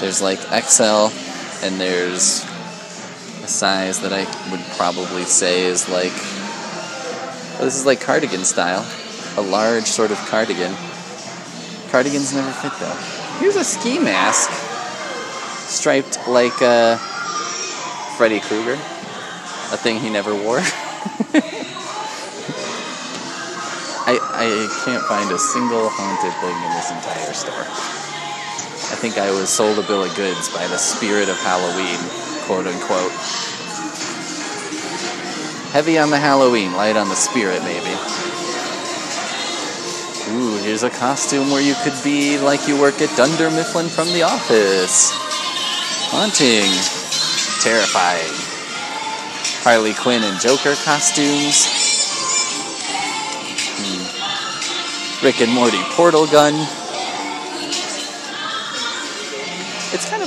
there's 0.00 0.22
like 0.22 0.38
XL, 0.38 1.08
and 1.64 1.80
there's 1.80 2.44
a 3.42 3.48
size 3.48 4.00
that 4.00 4.12
I 4.12 4.24
would 4.50 4.64
probably 4.76 5.24
say 5.24 5.64
is 5.64 5.88
like. 5.88 6.12
Oh, 7.60 7.64
this 7.64 7.74
is 7.74 7.86
like 7.86 8.00
cardigan 8.00 8.44
style. 8.44 8.86
A 9.36 9.42
large 9.42 9.86
sort 9.86 10.12
of 10.12 10.18
cardigan. 10.28 10.74
Cardigans 11.90 12.32
never 12.34 12.52
fit 12.52 12.72
though. 12.78 12.94
Here's 13.40 13.56
a 13.56 13.64
ski 13.64 13.98
mask. 13.98 14.50
Striped 15.68 16.28
like 16.28 16.62
uh, 16.62 16.96
Freddy 18.16 18.40
Krueger. 18.40 18.74
A 18.74 19.76
thing 19.76 19.98
he 20.00 20.10
never 20.10 20.34
wore. 20.34 20.60
I, 24.08 24.16
I 24.32 24.82
can't 24.84 25.04
find 25.04 25.30
a 25.30 25.38
single 25.38 25.88
haunted 25.90 26.32
thing 26.40 26.56
in 26.56 26.72
this 26.72 26.90
entire 26.90 27.34
store. 27.34 28.07
I 28.90 28.96
think 28.96 29.18
I 29.18 29.30
was 29.30 29.50
sold 29.50 29.78
a 29.78 29.82
bill 29.82 30.04
of 30.04 30.16
goods 30.16 30.48
by 30.48 30.66
the 30.66 30.78
spirit 30.78 31.28
of 31.28 31.36
Halloween, 31.36 31.98
quote 32.46 32.66
unquote. 32.66 33.12
Heavy 35.72 35.98
on 35.98 36.08
the 36.08 36.18
Halloween, 36.18 36.72
light 36.72 36.96
on 36.96 37.08
the 37.08 37.14
spirit, 37.14 37.62
maybe. 37.62 37.92
Ooh, 40.32 40.56
here's 40.64 40.82
a 40.82 40.90
costume 40.90 41.50
where 41.50 41.60
you 41.60 41.74
could 41.84 41.96
be 42.02 42.38
like 42.38 42.66
you 42.66 42.80
work 42.80 43.00
at 43.02 43.14
Dunder 43.16 43.50
Mifflin 43.50 43.88
from 43.88 44.08
The 44.08 44.22
Office. 44.22 45.12
Haunting. 46.08 46.72
Terrifying. 47.60 48.32
Harley 49.64 49.92
Quinn 49.92 50.24
and 50.24 50.40
Joker 50.40 50.74
costumes. 50.84 51.68
Hmm. 53.76 55.24
Rick 55.24 55.42
and 55.42 55.52
Morty 55.52 55.82
portal 55.92 56.26
gun. 56.26 56.54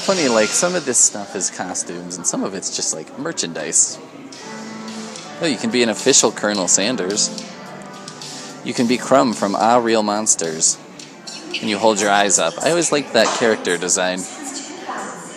Of 0.02 0.08
funny, 0.08 0.28
like, 0.30 0.50
some 0.50 0.74
of 0.74 0.84
this 0.84 0.98
stuff 0.98 1.36
is 1.36 1.52
costumes 1.52 2.18
and 2.18 2.26
some 2.26 2.44
of 2.44 2.56
it's 2.56 2.76
just 2.76 2.92
like 2.92 3.20
merchandise. 3.20 4.00
Oh, 5.40 5.46
you 5.46 5.58
can 5.58 5.70
be 5.70 5.84
an 5.84 5.90
official 5.90 6.32
Colonel 6.32 6.68
Sanders. 6.68 7.30
You 8.66 8.74
can 8.74 8.88
be 8.88 8.98
Krumm 8.98 9.36
from 9.36 9.56
Ah 9.56 9.78
Real 9.78 10.02
Monsters. 10.02 10.80
And 11.62 11.70
you 11.70 11.78
hold 11.78 12.02
your 12.02 12.10
eyes 12.10 12.40
up. 12.40 12.56
I 12.64 12.72
always 12.72 12.92
liked 12.92 13.14
that 13.14 13.28
character 13.38 13.78
design. 13.78 14.18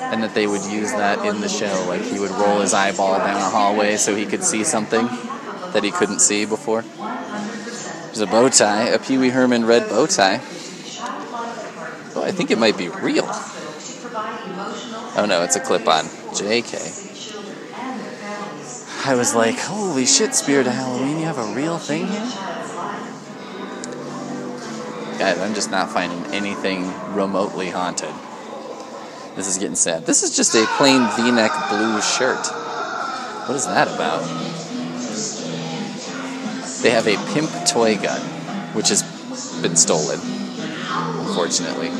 And 0.00 0.22
that 0.22 0.32
they 0.34 0.46
would 0.46 0.64
use 0.64 0.92
that 0.92 1.26
in 1.26 1.42
the 1.42 1.48
show. 1.50 1.84
Like 1.86 2.00
he 2.00 2.18
would 2.18 2.30
roll 2.30 2.60
his 2.60 2.72
eyeball 2.72 3.18
down 3.18 3.36
a 3.36 3.50
hallway 3.50 3.98
so 3.98 4.16
he 4.16 4.24
could 4.24 4.42
see 4.42 4.64
something 4.64 5.04
that 5.74 5.84
he 5.84 5.90
couldn't 5.90 6.20
see 6.20 6.46
before. 6.46 6.80
There's 6.80 8.20
a 8.20 8.26
bow 8.26 8.48
tie, 8.48 8.84
a 8.84 8.98
Pee 8.98 9.18
Wee 9.18 9.28
Herman 9.28 9.66
red 9.66 9.90
bow 9.90 10.06
tie. 10.06 10.40
Oh, 12.16 12.22
I 12.24 12.32
think 12.32 12.50
it 12.50 12.58
might 12.58 12.78
be 12.78 12.88
real. 12.88 13.30
Oh 15.16 15.26
no, 15.28 15.42
it's 15.42 15.54
a 15.54 15.60
clip 15.60 15.86
on. 15.86 16.04
JK. 16.34 17.04
I 19.06 19.14
was 19.14 19.34
like, 19.34 19.56
holy 19.58 20.06
shit, 20.06 20.34
Spirit 20.34 20.66
of 20.66 20.72
Halloween, 20.72 21.18
you 21.20 21.26
have 21.26 21.38
a 21.38 21.54
real 21.54 21.78
thing 21.78 22.06
here? 22.08 22.20
Guys, 25.18 25.38
I'm 25.38 25.54
just 25.54 25.70
not 25.70 25.90
finding 25.90 26.24
anything 26.34 26.90
remotely 27.14 27.70
haunted. 27.70 28.12
This 29.36 29.46
is 29.46 29.58
getting 29.58 29.76
sad. 29.76 30.04
This 30.04 30.24
is 30.24 30.34
just 30.34 30.54
a 30.56 30.66
plain 30.78 31.06
v 31.16 31.30
neck 31.30 31.52
blue 31.68 32.00
shirt. 32.00 32.44
What 33.46 33.54
is 33.54 33.66
that 33.66 33.86
about? 33.86 34.22
They 36.82 36.90
have 36.90 37.06
a 37.06 37.16
pimp 37.32 37.50
toy 37.68 37.96
gun, 37.96 38.20
which 38.74 38.88
has 38.88 39.04
been 39.62 39.76
stolen, 39.76 40.18
unfortunately. 41.20 41.90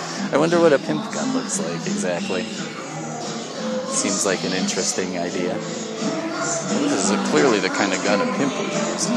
I 0.32 0.38
wonder 0.38 0.58
what 0.58 0.72
a 0.72 0.78
pimp 0.78 1.12
gun 1.12 1.34
looks 1.34 1.60
like 1.60 1.86
exactly. 1.86 2.42
Seems 2.42 4.26
like 4.26 4.42
an 4.44 4.52
interesting 4.52 5.18
idea. 5.18 5.54
This 5.54 7.10
is 7.10 7.30
clearly 7.30 7.60
the 7.60 7.68
kind 7.68 7.92
of 7.92 8.02
gun 8.04 8.20
a 8.20 8.36
pimp 8.36 8.52
would 8.58 8.72
use. 8.72 9.08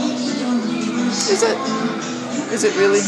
Is 1.30 1.44
it? 1.44 1.58
Is 2.54 2.64
it 2.64 2.76
really? 2.78 3.02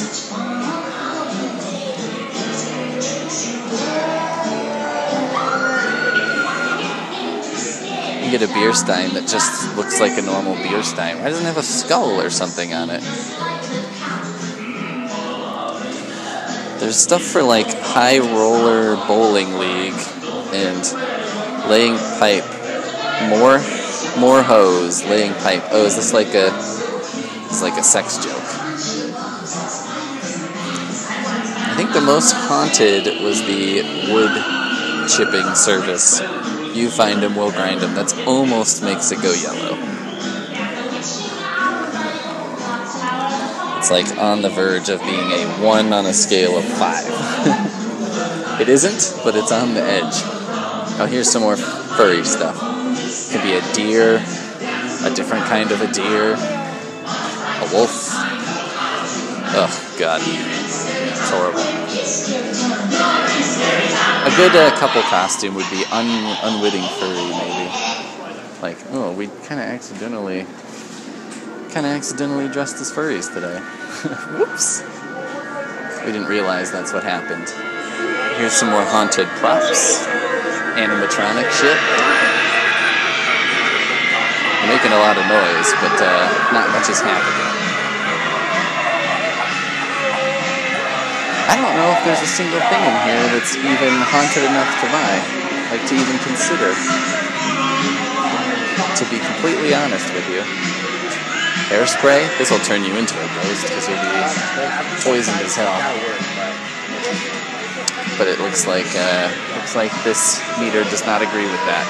You 8.26 8.32
get 8.32 8.42
a 8.42 8.54
beer 8.54 8.74
stein 8.74 9.14
that 9.14 9.28
just 9.28 9.76
looks 9.78 10.00
like 10.00 10.18
a 10.18 10.22
normal 10.22 10.56
beer 10.56 10.84
stein. 10.84 11.20
Why 11.20 11.30
doesn't 11.30 11.46
it 11.46 11.48
have 11.48 11.58
a 11.58 11.64
skull 11.64 12.20
or 12.20 12.30
something 12.30 12.74
on 12.74 12.90
it? 12.90 13.04
There's 16.82 16.98
stuff 16.98 17.22
for 17.22 17.44
like 17.44 17.68
high 17.68 18.18
roller 18.18 18.96
bowling 19.06 19.60
league 19.60 19.94
and 20.52 20.82
laying 21.70 21.96
pipe. 22.18 22.44
More 23.30 23.62
more 24.20 24.42
hose, 24.42 25.04
laying 25.04 25.36
pipe. 25.36 25.62
Oh, 25.70 25.86
is 25.86 25.96
this 25.96 26.12
like 26.12 26.34
a 26.34 26.48
it's 27.46 27.62
like 27.62 27.78
a 27.78 27.84
sex 27.84 28.18
joke? 28.18 28.34
I 31.70 31.76
think 31.78 31.94
the 31.94 32.02
most 32.02 32.32
haunted 32.34 33.22
was 33.22 33.42
the 33.44 33.84
wood 34.12 35.08
chipping 35.08 35.54
service. 35.54 36.20
You 36.76 36.90
find 36.90 37.22
them, 37.22 37.36
we'll 37.36 37.52
grind 37.52 37.82
them. 37.82 37.94
That's 37.94 38.18
almost 38.26 38.82
makes 38.82 39.12
it 39.12 39.22
go 39.22 39.32
yellow. 39.32 39.81
It's 43.82 43.90
like 43.90 44.16
on 44.20 44.44
the 44.44 44.50
verge 44.50 44.90
of 44.90 45.02
being 45.02 45.32
a 45.32 45.44
one 45.66 45.92
on 45.92 46.06
a 46.06 46.14
scale 46.14 46.56
of 46.56 46.64
five. 46.64 47.04
it 48.62 48.70
isn't, 48.70 49.24
but 49.24 49.36
it's 49.36 49.52
on 49.52 49.74
the 49.74 49.82
edge. 49.82 50.22
Oh, 51.02 51.08
here's 51.10 51.32
some 51.32 51.42
more 51.42 51.56
furry 51.58 52.24
stuff. 52.24 52.60
Could 53.32 53.42
be 53.42 53.54
a 53.54 53.74
deer, 53.74 54.18
a 54.18 55.10
different 55.16 55.46
kind 55.46 55.72
of 55.72 55.82
a 55.82 55.92
deer, 55.92 56.34
a 56.36 57.68
wolf. 57.74 58.06
Oh, 59.58 59.96
God. 59.98 60.22
It's 60.22 61.30
horrible. 61.32 61.62
A 64.22 64.36
good 64.38 64.56
uh, 64.56 64.78
couple 64.78 65.02
costume 65.02 65.56
would 65.56 65.70
be 65.72 65.84
un- 65.92 66.38
unwitting 66.44 66.84
furry, 66.84 67.32
maybe. 67.34 67.72
Like, 68.62 68.78
oh, 68.92 69.12
we 69.18 69.26
kind 69.26 69.60
of 69.60 69.66
accidentally, 69.66 70.46
kind 71.72 71.86
of 71.86 71.94
accidentally 71.94 72.50
dressed 72.50 72.76
as 72.84 72.92
furries 72.92 73.32
today. 73.32 73.56
Whoops. 74.36 74.84
We 76.04 76.12
didn't 76.12 76.28
realize 76.28 76.68
that's 76.68 76.92
what 76.92 77.04
happened. 77.08 77.48
Here's 78.36 78.52
some 78.52 78.76
more 78.76 78.84
haunted 78.84 79.28
props, 79.40 80.04
animatronic 80.76 81.48
shit. 81.56 81.80
Making 84.68 84.92
a 84.92 85.00
lot 85.00 85.16
of 85.16 85.24
noise, 85.32 85.72
but 85.80 85.96
uh, 85.96 86.28
not 86.52 86.68
much 86.76 86.92
is 86.92 87.00
happening. 87.00 87.48
I 91.48 91.56
don't 91.56 91.76
know 91.80 91.88
if 91.96 92.04
there's 92.04 92.24
a 92.24 92.28
single 92.28 92.60
thing 92.68 92.84
in 92.84 92.96
here 93.08 93.24
that's 93.32 93.56
even 93.56 93.96
haunted 94.12 94.44
enough 94.44 94.72
to 94.84 94.88
buy, 94.92 95.16
like 95.72 95.88
to 95.88 95.96
even 95.96 96.20
consider. 96.20 96.76
To 99.00 99.04
be 99.08 99.24
completely 99.24 99.74
honest 99.74 100.12
with 100.14 100.28
you. 100.28 100.81
Hairspray? 101.72 102.28
This 102.38 102.52
will 102.52 102.60
turn 102.68 102.84
you 102.84 102.92
into 103.00 103.16
a 103.16 103.28
ghost 103.40 103.64
because 103.64 103.88
you'll 103.88 103.96
be 103.96 104.20
poisoned 105.08 105.40
as 105.40 105.56
hell. 105.56 105.72
But 108.20 108.28
it 108.28 108.44
looks 108.44 108.68
like 108.68 108.92
uh, 108.92 109.32
looks 109.56 109.74
like 109.74 109.92
this 110.04 110.44
meter 110.60 110.84
does 110.92 111.08
not 111.08 111.24
agree 111.24 111.48
with 111.48 111.64
that. 111.72 111.88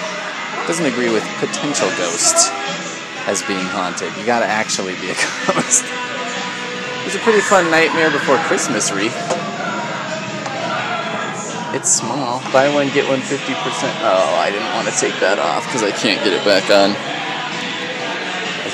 Doesn't 0.69 0.85
agree 0.85 1.09
with 1.09 1.25
potential 1.41 1.89
ghosts 1.97 2.53
as 3.25 3.41
being 3.49 3.65
haunted. 3.73 4.13
You 4.21 4.25
gotta 4.25 4.45
actually 4.45 4.93
be 5.01 5.09
a 5.09 5.17
ghost. 5.49 5.81
It 5.81 7.05
was 7.09 7.15
a 7.17 7.23
pretty 7.25 7.41
fun 7.41 7.65
Nightmare 7.73 8.13
Before 8.13 8.37
Christmas 8.45 8.93
wreath. 8.93 9.17
It's 11.73 11.89
small. 11.89 12.37
Buy 12.53 12.69
one, 12.69 12.93
get 12.93 13.09
one 13.09 13.25
50%. 13.25 13.41
Oh, 14.05 14.37
I 14.37 14.51
didn't 14.51 14.69
want 14.77 14.87
to 14.87 14.93
take 14.93 15.17
that 15.25 15.39
off 15.39 15.65
because 15.65 15.81
I 15.81 15.89
can't 15.89 16.21
get 16.23 16.37
it 16.37 16.45
back 16.45 16.69
on. 16.69 16.93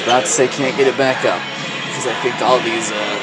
About 0.08 0.24
to 0.24 0.32
say 0.32 0.48
can't 0.48 0.72
get 0.78 0.88
it 0.88 0.96
back 0.96 1.26
up 1.28 1.44
because 1.84 2.08
I 2.08 2.16
think 2.24 2.40
all 2.40 2.64
these 2.64 2.96
uh, 2.96 3.18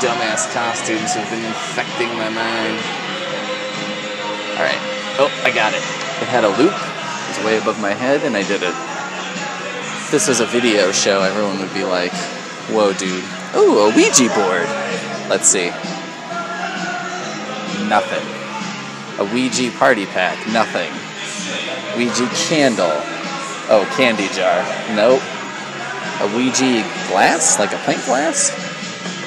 dumbass 0.00 0.48
costumes 0.56 1.12
have 1.12 1.28
been 1.28 1.44
infecting 1.44 2.08
my 2.16 2.32
mind. 2.32 2.80
Alright. 4.56 4.80
Oh, 5.20 5.28
I 5.44 5.52
got 5.52 5.74
it. 5.74 5.84
It 6.24 6.32
had 6.32 6.44
a 6.44 6.48
loop. 6.48 6.72
It 6.72 7.28
was 7.28 7.44
way 7.44 7.58
above 7.58 7.78
my 7.78 7.92
head, 7.92 8.24
and 8.24 8.34
I 8.34 8.42
did 8.48 8.62
it. 8.62 8.72
If 8.72 10.10
this 10.10 10.28
was 10.28 10.40
a 10.40 10.46
video 10.46 10.92
show, 10.92 11.20
everyone 11.20 11.58
would 11.60 11.74
be 11.74 11.84
like, 11.84 12.12
whoa, 12.72 12.94
dude. 12.94 13.22
Oh, 13.52 13.92
a 13.92 13.94
Ouija 13.94 14.32
board. 14.32 14.64
Let's 15.28 15.46
see. 15.46 15.68
Nothing. 17.92 18.24
A 19.20 19.28
Ouija 19.30 19.70
party 19.76 20.06
pack. 20.06 20.40
Nothing. 20.48 20.88
Ouija 21.98 22.26
candle. 22.48 22.96
Oh, 23.68 23.84
candy 23.94 24.28
jar. 24.28 24.64
Nope. 24.96 25.20
A 26.20 26.26
Ouija 26.34 26.82
glass? 27.08 27.58
Like 27.58 27.72
a 27.72 27.78
pint 27.84 28.02
glass? 28.04 28.50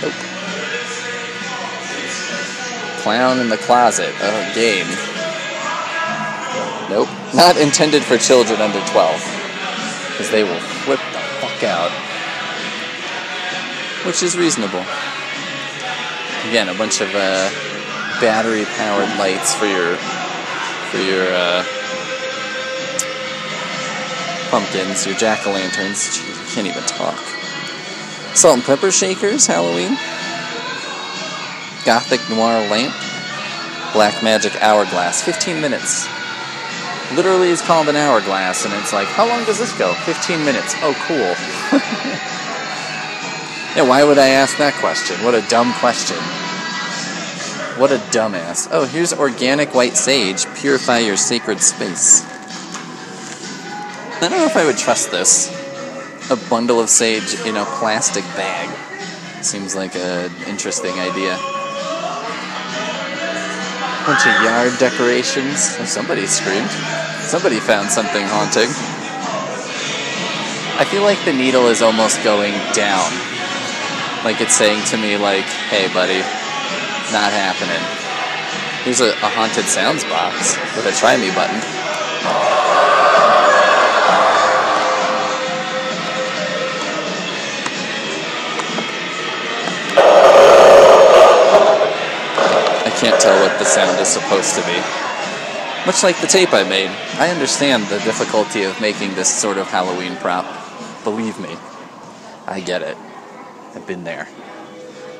Nope. 0.02 0.13
Clown 3.04 3.39
in 3.39 3.49
the 3.49 3.58
closet. 3.58 4.13
Oh, 4.21 4.52
game. 4.56 4.88
Nope. 6.89 7.10
Not 7.36 7.58
intended 7.58 8.04
for 8.04 8.17
children 8.17 8.60
under 8.60 8.80
12. 8.88 9.21
Because 10.12 10.32
they 10.32 10.43
will 10.43 10.60
flip 10.84 10.99
the 11.13 11.19
fuck 11.39 11.63
out. 11.63 11.91
Which 14.06 14.23
is 14.23 14.36
reasonable. 14.36 14.84
Again, 16.49 16.69
a 16.69 16.73
bunch 16.73 17.02
of 17.02 17.10
uh, 17.13 17.49
battery 18.19 18.65
powered 18.65 19.10
lights 19.19 19.54
for 19.54 19.65
your 19.65 19.95
for 20.89 20.97
your 20.97 21.28
uh, 21.32 21.63
pumpkins, 24.49 25.06
your 25.06 25.15
jack 25.15 25.45
can't 26.49 26.67
even 26.67 26.83
talk. 26.83 27.17
Salt 28.35 28.55
and 28.55 28.63
pepper 28.63 28.91
shakers, 28.91 29.47
Halloween. 29.47 29.97
Gothic 31.85 32.21
noir 32.29 32.67
lamp. 32.69 32.93
Black 33.93 34.21
magic 34.23 34.55
hourglass, 34.62 35.23
15 35.23 35.62
minutes. 35.62 36.07
Literally 37.15 37.49
is 37.49 37.62
called 37.62 37.89
an 37.89 37.95
hourglass, 37.95 38.65
and 38.65 38.73
it's 38.75 38.93
like, 38.93 39.07
how 39.07 39.27
long 39.27 39.43
does 39.45 39.57
this 39.57 39.75
go? 39.77 39.93
15 39.93 40.45
minutes. 40.45 40.75
Oh, 40.81 40.93
cool. 41.07 41.35
Yeah, 43.75 43.88
why 43.88 44.03
would 44.03 44.17
I 44.17 44.29
ask 44.29 44.57
that 44.57 44.73
question? 44.73 45.23
What 45.23 45.35
a 45.35 45.47
dumb 45.47 45.71
question. 45.73 46.17
What 47.79 47.91
a 47.91 47.97
dumbass. 48.09 48.67
Oh, 48.71 48.83
here's 48.85 49.13
organic 49.13 49.75
white 49.75 49.95
sage. 49.95 50.47
Purify 50.55 50.97
your 50.99 51.15
sacred 51.15 51.62
space. 51.62 52.23
I 54.17 54.27
don't 54.27 54.31
know 54.31 54.45
if 54.45 54.57
I 54.57 54.65
would 54.65 54.77
trust 54.77 55.12
this. 55.12 55.59
A 56.30 56.38
bundle 56.48 56.80
of 56.80 56.89
sage 56.89 57.34
in 57.46 57.58
a 57.58 57.65
plastic 57.65 58.24
bag. 58.38 58.70
Seems 59.44 59.76
like 59.76 59.96
an 59.96 60.30
interesting 60.46 60.94
idea. 60.94 61.36
Bunch 64.06 64.26
of 64.28 64.44
yard 64.46 64.74
decorations. 64.78 65.76
Oh, 65.80 65.86
somebody 65.86 66.28
screamed. 66.28 66.70
Somebody 67.22 67.60
found 67.60 67.89
something 67.89 68.22
haunting. 68.26 68.70
I 70.78 70.86
feel 70.86 71.02
like 71.02 71.18
the 71.26 71.34
needle 71.34 71.65
is 71.65 71.82
almost 71.82 72.24
going 72.24 72.54
down. 72.74 73.10
Like 74.24 74.39
it's 74.39 74.54
saying 74.54 74.86
to 74.94 74.98
me, 74.98 75.18
like, 75.18 75.50
hey, 75.74 75.92
buddy, 75.94 76.22
not 77.10 77.34
happening. 77.34 77.82
Here's 78.86 79.02
a, 79.02 79.10
a 79.10 79.30
haunted 79.34 79.65
sounds 79.65 80.04
box 80.06 80.58
with 80.76 80.86
a 80.86 80.92
try 80.94 81.18
me 81.18 81.34
button. 81.34 82.59
Can't 92.99 93.21
tell 93.21 93.39
what 93.39 93.57
the 93.59 93.65
sound 93.65 93.97
is 94.01 94.09
supposed 94.09 94.55
to 94.55 94.62
be. 94.62 94.75
Much 95.85 96.03
like 96.03 96.19
the 96.19 96.27
tape 96.27 96.53
I 96.53 96.63
made, 96.67 96.89
I 97.17 97.29
understand 97.29 97.85
the 97.85 97.99
difficulty 97.99 98.63
of 98.63 98.81
making 98.81 99.15
this 99.15 99.33
sort 99.33 99.57
of 99.57 99.67
Halloween 99.67 100.17
prop. 100.17 100.45
Believe 101.05 101.39
me, 101.39 101.55
I 102.45 102.59
get 102.59 102.81
it. 102.81 102.97
I've 103.73 103.88
been 103.88 104.03
there. 104.03 104.27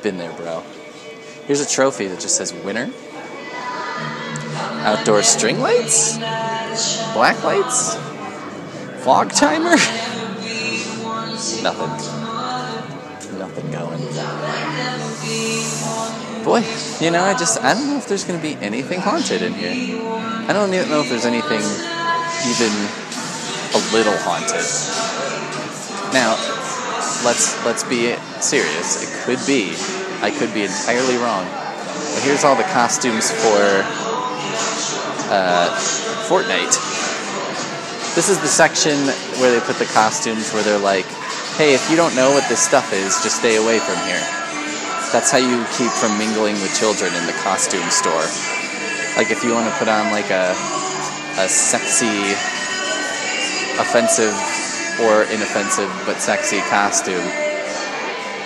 Been 0.02 0.18
there, 0.18 0.32
bro. 0.34 0.62
Here's 1.46 1.62
a 1.62 1.68
trophy 1.68 2.06
that 2.08 2.20
just 2.20 2.36
says 2.36 2.52
winner. 2.52 2.90
Outdoor 4.84 5.22
string 5.22 5.60
lights? 5.60 6.18
Black 7.14 7.42
lights? 7.42 7.96
Fog 9.02 9.32
timer? 9.32 9.70
Nothing 11.62 12.19
Boy, 16.44 16.64
you 17.00 17.10
know, 17.10 17.22
I 17.22 17.34
just, 17.38 17.60
I 17.62 17.74
don't 17.74 17.86
know 17.86 17.98
if 17.98 18.08
there's 18.08 18.24
going 18.24 18.40
to 18.40 18.42
be 18.42 18.54
anything 18.64 19.00
haunted 19.00 19.42
in 19.42 19.52
here. 19.52 20.00
I 20.02 20.52
don't 20.52 20.72
even 20.72 20.88
know 20.88 21.00
if 21.00 21.08
there's 21.08 21.26
anything 21.26 21.60
even 21.60 22.72
a 23.76 23.80
little 23.92 24.16
haunted. 24.24 24.64
Now, 26.12 26.34
let's 27.24 27.54
let's 27.64 27.84
be 27.84 28.16
serious. 28.40 29.04
It 29.04 29.10
could 29.24 29.38
be. 29.46 29.76
I 30.24 30.30
could 30.30 30.52
be 30.52 30.64
entirely 30.64 31.16
wrong. 31.18 31.44
But 31.44 32.22
here's 32.24 32.42
all 32.42 32.56
the 32.56 32.66
costumes 32.72 33.30
for 33.30 33.84
uh, 35.30 35.68
Fortnite. 36.26 36.74
This 38.16 38.28
is 38.28 38.40
the 38.40 38.48
section 38.48 38.96
where 39.38 39.52
they 39.52 39.60
put 39.64 39.76
the 39.76 39.90
costumes 39.92 40.52
where 40.52 40.62
they're 40.62 40.78
like, 40.78 41.06
hey, 41.56 41.74
if 41.74 41.90
you 41.90 41.96
don't 41.96 42.16
know 42.16 42.32
what 42.32 42.48
this 42.48 42.60
stuff 42.60 42.92
is, 42.92 43.22
just 43.22 43.36
stay 43.38 43.56
away 43.56 43.78
from 43.78 43.96
here. 44.08 44.39
That's 45.12 45.32
how 45.32 45.38
you 45.38 45.66
keep 45.74 45.90
from 45.90 46.16
mingling 46.18 46.54
with 46.62 46.70
children 46.78 47.12
in 47.14 47.26
the 47.26 47.34
costume 47.42 47.90
store. 47.90 48.22
Like 49.18 49.34
if 49.34 49.42
you 49.42 49.52
want 49.52 49.66
to 49.66 49.74
put 49.74 49.88
on 49.88 50.12
like 50.12 50.30
a 50.30 50.54
a 51.38 51.48
sexy, 51.48 52.30
offensive 53.82 54.34
or 55.02 55.24
inoffensive 55.34 55.90
but 56.06 56.22
sexy 56.22 56.60
costume, 56.70 57.26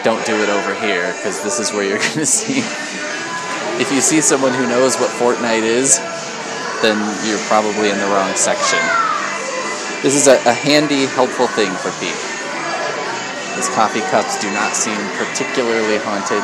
don't 0.04 0.24
do 0.24 0.36
it 0.40 0.48
over 0.48 0.74
here 0.74 1.12
because 1.16 1.42
this 1.44 1.60
is 1.60 1.72
where 1.72 1.84
you're 1.84 1.98
to 2.16 2.24
see. 2.24 2.64
If 3.80 3.92
you 3.92 4.00
see 4.00 4.20
someone 4.20 4.54
who 4.54 4.66
knows 4.66 4.96
what 4.96 5.10
Fortnite 5.10 5.64
is, 5.64 5.98
then 6.80 6.96
you're 7.28 7.44
probably 7.48 7.90
in 7.90 7.98
the 7.98 8.06
wrong 8.06 8.32
section. 8.36 8.80
This 10.02 10.14
is 10.16 10.28
a, 10.28 10.36
a 10.48 10.52
handy, 10.52 11.06
helpful 11.06 11.46
thing 11.46 11.72
for 11.72 11.90
people. 12.00 12.33
These 13.56 13.68
coffee 13.70 14.02
cups 14.10 14.40
do 14.40 14.50
not 14.52 14.74
seem 14.74 14.98
particularly 15.16 15.98
haunted. 15.98 16.42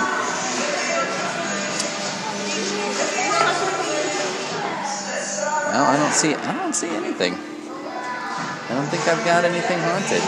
No, 5.74 5.84
I 5.86 5.96
don't 5.96 6.12
see. 6.12 6.34
I 6.34 6.52
don't 6.54 6.74
see 6.74 6.88
anything. 6.88 7.34
I 7.34 8.74
don't 8.74 8.86
think 8.86 9.06
I've 9.08 9.24
got 9.24 9.44
anything 9.44 9.78
haunted. 9.78 10.22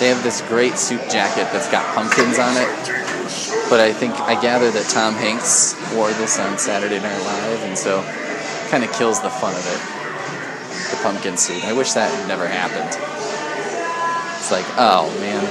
They 0.00 0.08
have 0.08 0.22
this 0.22 0.42
great 0.48 0.76
suit 0.76 1.00
jacket 1.08 1.48
that's 1.52 1.70
got 1.70 1.84
pumpkins 1.94 2.38
on 2.38 2.56
it, 2.56 2.68
but 3.70 3.80
I 3.80 3.92
think 3.92 4.12
I 4.20 4.40
gather 4.40 4.70
that 4.70 4.88
Tom 4.90 5.14
Hanks 5.14 5.74
wore 5.94 6.12
this 6.12 6.38
on 6.38 6.58
Saturday 6.58 7.00
Night 7.00 7.20
Live, 7.20 7.62
and 7.64 7.76
so 7.76 8.02
kind 8.68 8.84
of 8.84 8.92
kills 8.92 9.22
the 9.22 9.30
fun 9.30 9.54
of 9.54 9.64
it. 9.64 9.80
The 10.90 11.02
pumpkin 11.02 11.36
suit. 11.36 11.64
I 11.64 11.72
wish 11.72 11.92
that 11.92 12.10
had 12.12 12.28
never 12.28 12.46
happened. 12.46 13.15
It's 14.46 14.52
like, 14.52 14.78
oh 14.78 15.10
man, 15.18 15.42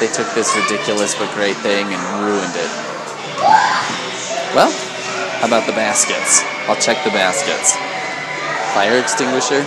they 0.00 0.08
took 0.08 0.32
this 0.32 0.56
ridiculous 0.56 1.14
but 1.14 1.30
great 1.34 1.54
thing 1.56 1.84
and 1.84 2.24
ruined 2.24 2.56
it. 2.56 2.72
Well, 4.56 4.72
how 4.72 5.46
about 5.46 5.66
the 5.66 5.76
baskets? 5.76 6.40
I'll 6.66 6.80
check 6.80 7.04
the 7.04 7.10
baskets. 7.10 7.76
Fire 8.72 8.98
extinguisher? 8.98 9.60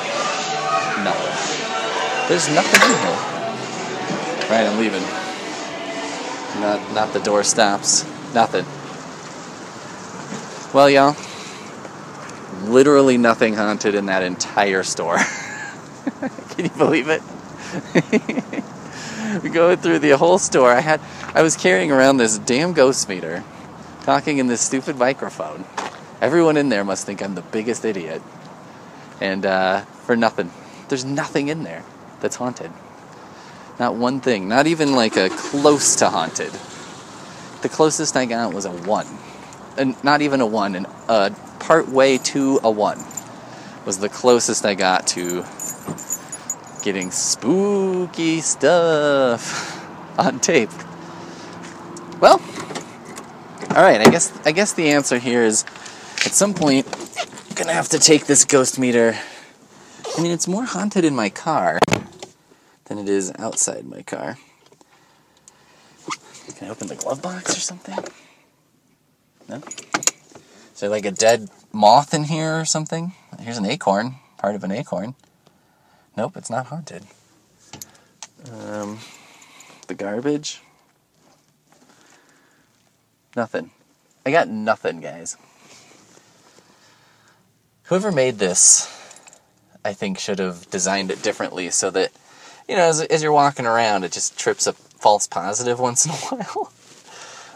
Nothing. 1.05 2.27
There's 2.27 2.49
nothing 2.55 2.81
in 2.89 2.97
here. 3.05 4.49
Right, 4.49 4.65
I'm 4.65 4.79
leaving. 4.79 5.03
Not, 6.59 6.95
not 6.95 7.13
the 7.13 7.19
door 7.19 7.43
stops. 7.43 8.03
Nothing. 8.33 8.65
Well, 10.73 10.89
y'all, 10.89 11.15
literally 12.67 13.19
nothing 13.19 13.53
haunted 13.53 13.93
in 13.93 14.07
that 14.07 14.23
entire 14.23 14.81
store. 14.81 15.17
Can 16.55 16.65
you 16.65 16.71
believe 16.71 17.09
it? 17.09 17.21
we 19.43 19.49
go 19.49 19.75
through 19.75 19.99
the 19.99 20.11
whole 20.17 20.37
store. 20.37 20.71
I 20.71 20.79
had, 20.79 21.01
I 21.33 21.41
was 21.41 21.55
carrying 21.55 21.91
around 21.91 22.17
this 22.17 22.37
damn 22.37 22.73
ghost 22.73 23.09
meter, 23.09 23.43
talking 24.03 24.37
in 24.37 24.47
this 24.47 24.61
stupid 24.61 24.97
microphone. 24.97 25.65
Everyone 26.21 26.57
in 26.57 26.69
there 26.69 26.83
must 26.83 27.05
think 27.05 27.21
I'm 27.21 27.35
the 27.35 27.41
biggest 27.41 27.85
idiot, 27.85 28.21
and 29.21 29.45
uh, 29.45 29.81
for 29.81 30.15
nothing. 30.15 30.51
There's 30.89 31.05
nothing 31.05 31.49
in 31.49 31.63
there 31.63 31.83
that's 32.21 32.37
haunted. 32.37 32.71
Not 33.79 33.95
one 33.95 34.21
thing. 34.21 34.47
Not 34.47 34.65
even 34.65 34.93
like 34.93 35.17
a 35.17 35.29
close 35.29 35.97
to 35.97 36.09
haunted. 36.09 36.51
The 37.61 37.69
closest 37.69 38.15
I 38.15 38.25
got 38.25 38.53
was 38.53 38.65
a 38.65 38.71
one, 38.71 39.07
and 39.77 40.01
not 40.03 40.21
even 40.21 40.41
a 40.41 40.45
one, 40.45 40.75
and 40.75 40.87
uh, 41.07 41.31
part 41.59 41.89
way 41.89 42.17
to 42.19 42.59
a 42.63 42.71
one 42.71 42.99
was 43.85 43.99
the 43.99 44.09
closest 44.09 44.65
I 44.65 44.73
got 44.73 45.07
to 45.07 45.45
getting 46.81 47.11
spooky 47.11 48.41
stuff 48.41 50.19
on 50.19 50.39
tape. 50.39 50.71
Well, 52.19 52.41
all 53.69 53.83
right. 53.83 54.01
I 54.01 54.09
guess 54.09 54.33
I 54.45 54.51
guess 54.51 54.73
the 54.73 54.89
answer 54.89 55.19
here 55.19 55.43
is 55.43 55.63
at 56.25 56.33
some 56.33 56.53
point 56.53 56.87
I'm 57.49 57.55
gonna 57.55 57.73
have 57.73 57.89
to 57.89 57.99
take 57.99 58.25
this 58.25 58.45
ghost 58.45 58.79
meter. 58.79 59.17
I 60.17 60.21
mean, 60.21 60.31
it's 60.31 60.47
more 60.47 60.65
haunted 60.65 61.05
in 61.05 61.15
my 61.15 61.29
car 61.29 61.79
than 62.85 62.97
it 62.97 63.07
is 63.07 63.31
outside 63.37 63.85
my 63.85 64.01
car. 64.01 64.37
Can 66.55 66.69
I 66.69 66.71
open 66.71 66.87
the 66.87 66.95
glove 66.95 67.21
box 67.21 67.55
or 67.55 67.59
something? 67.59 67.97
No. 69.47 69.57
Is 69.57 70.79
there 70.79 70.89
like 70.89 71.05
a 71.05 71.11
dead 71.11 71.49
moth 71.71 72.13
in 72.13 72.23
here 72.23 72.59
or 72.59 72.65
something? 72.65 73.13
Here's 73.39 73.59
an 73.59 73.65
acorn, 73.65 74.15
part 74.37 74.55
of 74.55 74.63
an 74.63 74.71
acorn. 74.71 75.13
Nope, 76.17 76.35
it's 76.35 76.49
not 76.49 76.65
haunted. 76.65 77.03
Um, 78.51 78.97
the 79.87 79.93
garbage. 79.93 80.63
Nothing. 83.35 83.69
I 84.25 84.31
got 84.31 84.47
nothing, 84.47 84.99
guys. 84.99 85.37
Whoever 87.83 88.11
made 88.11 88.39
this, 88.39 88.91
I 89.85 89.93
think, 89.93 90.17
should 90.17 90.39
have 90.39 90.67
designed 90.71 91.11
it 91.11 91.21
differently 91.21 91.69
so 91.69 91.91
that, 91.91 92.11
you 92.67 92.75
know, 92.75 92.89
as, 92.89 92.99
as 92.99 93.21
you're 93.21 93.31
walking 93.31 93.67
around, 93.67 94.03
it 94.03 94.11
just 94.11 94.39
trips 94.39 94.65
a 94.65 94.73
false 94.73 95.27
positive 95.27 95.79
once 95.79 96.05
in 96.05 96.11
a 96.11 96.15
while. 96.43 96.73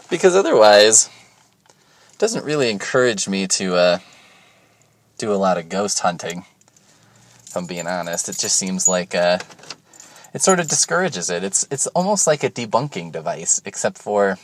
because 0.08 0.36
otherwise, 0.36 1.10
it 2.12 2.18
doesn't 2.18 2.44
really 2.44 2.70
encourage 2.70 3.28
me 3.28 3.48
to 3.48 3.74
uh, 3.74 3.98
do 5.18 5.32
a 5.32 5.34
lot 5.34 5.58
of 5.58 5.68
ghost 5.68 5.98
hunting 5.98 6.44
if 7.52 7.56
I'm 7.58 7.66
being 7.66 7.86
honest. 7.86 8.30
It 8.30 8.38
just 8.38 8.56
seems 8.56 8.88
like 8.88 9.14
uh, 9.14 9.38
it 10.32 10.40
sort 10.40 10.58
of 10.58 10.68
discourages 10.68 11.28
it. 11.28 11.44
It's 11.44 11.66
it's 11.70 11.86
almost 11.88 12.26
like 12.26 12.42
a 12.42 12.48
debunking 12.48 13.12
device, 13.12 13.60
except 13.66 13.98
for 13.98 14.38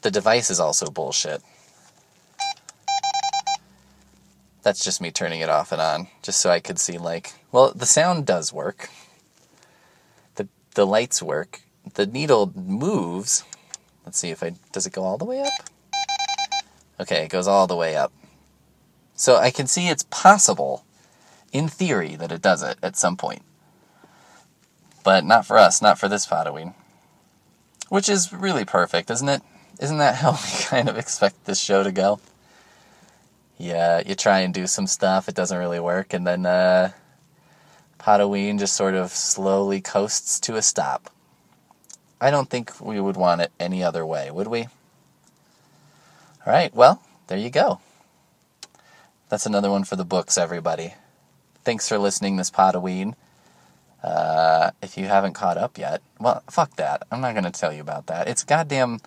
the 0.00 0.10
device 0.10 0.48
is 0.48 0.58
also 0.58 0.86
bullshit. 0.86 1.42
That's 4.62 4.82
just 4.82 5.02
me 5.02 5.10
turning 5.10 5.40
it 5.40 5.50
off 5.50 5.72
and 5.72 5.80
on, 5.80 6.08
just 6.22 6.40
so 6.40 6.48
I 6.48 6.60
could 6.60 6.78
see 6.78 6.96
like, 6.96 7.34
well, 7.52 7.70
the 7.74 7.86
sound 7.86 8.24
does 8.24 8.50
work. 8.50 8.88
The 10.36 10.48
the 10.74 10.86
lights 10.86 11.22
work. 11.22 11.60
The 11.94 12.06
needle 12.06 12.50
moves. 12.56 13.44
Let's 14.06 14.18
see 14.18 14.30
if 14.30 14.42
I 14.42 14.54
does 14.72 14.86
it 14.86 14.94
go 14.94 15.04
all 15.04 15.18
the 15.18 15.26
way 15.26 15.42
up? 15.42 15.68
Okay, 16.98 17.24
it 17.24 17.28
goes 17.28 17.46
all 17.46 17.66
the 17.66 17.76
way 17.76 17.94
up. 17.94 18.10
So 19.18 19.34
I 19.34 19.50
can 19.50 19.66
see 19.66 19.88
it's 19.88 20.04
possible, 20.04 20.84
in 21.52 21.66
theory, 21.66 22.14
that 22.14 22.30
it 22.30 22.40
does 22.40 22.62
it 22.62 22.78
at 22.84 22.96
some 22.96 23.16
point. 23.16 23.42
But 25.02 25.24
not 25.24 25.44
for 25.44 25.58
us, 25.58 25.82
not 25.82 25.98
for 25.98 26.08
this 26.08 26.26
Halloween. 26.26 26.74
Which 27.88 28.08
is 28.08 28.32
really 28.32 28.64
perfect, 28.64 29.10
isn't 29.10 29.28
it? 29.28 29.42
Isn't 29.80 29.98
that 29.98 30.14
how 30.14 30.32
we 30.44 30.64
kind 30.64 30.88
of 30.88 30.96
expect 30.96 31.46
this 31.46 31.58
show 31.58 31.82
to 31.82 31.90
go? 31.90 32.20
Yeah, 33.58 34.02
you 34.06 34.14
try 34.14 34.38
and 34.38 34.54
do 34.54 34.68
some 34.68 34.86
stuff, 34.86 35.28
it 35.28 35.34
doesn't 35.34 35.58
really 35.58 35.80
work, 35.80 36.14
and 36.14 36.24
then 36.24 36.46
uh, 36.46 36.92
Halloween 38.00 38.56
just 38.58 38.76
sort 38.76 38.94
of 38.94 39.10
slowly 39.10 39.80
coasts 39.80 40.38
to 40.40 40.54
a 40.54 40.62
stop. 40.62 41.10
I 42.20 42.30
don't 42.30 42.48
think 42.48 42.80
we 42.80 43.00
would 43.00 43.16
want 43.16 43.40
it 43.40 43.50
any 43.58 43.82
other 43.82 44.06
way, 44.06 44.30
would 44.30 44.46
we? 44.46 44.68
All 46.46 46.52
right, 46.52 46.72
well, 46.72 47.02
there 47.26 47.36
you 47.36 47.50
go. 47.50 47.80
That's 49.28 49.46
another 49.46 49.70
one 49.70 49.84
for 49.84 49.96
the 49.96 50.04
books, 50.04 50.38
everybody. 50.38 50.94
Thanks 51.64 51.88
for 51.88 51.98
listening 51.98 52.36
this 52.36 52.50
Halloween. 52.50 53.14
Uh, 54.02 54.70
if 54.80 54.96
you 54.96 55.06
haven't 55.06 55.34
caught 55.34 55.58
up 55.58 55.76
yet, 55.76 56.00
well, 56.18 56.42
fuck 56.50 56.76
that. 56.76 57.02
I'm 57.10 57.20
not 57.20 57.34
going 57.34 57.44
to 57.44 57.50
tell 57.50 57.72
you 57.72 57.82
about 57.82 58.06
that. 58.06 58.26
It's 58.26 58.44
goddamn 58.44 59.00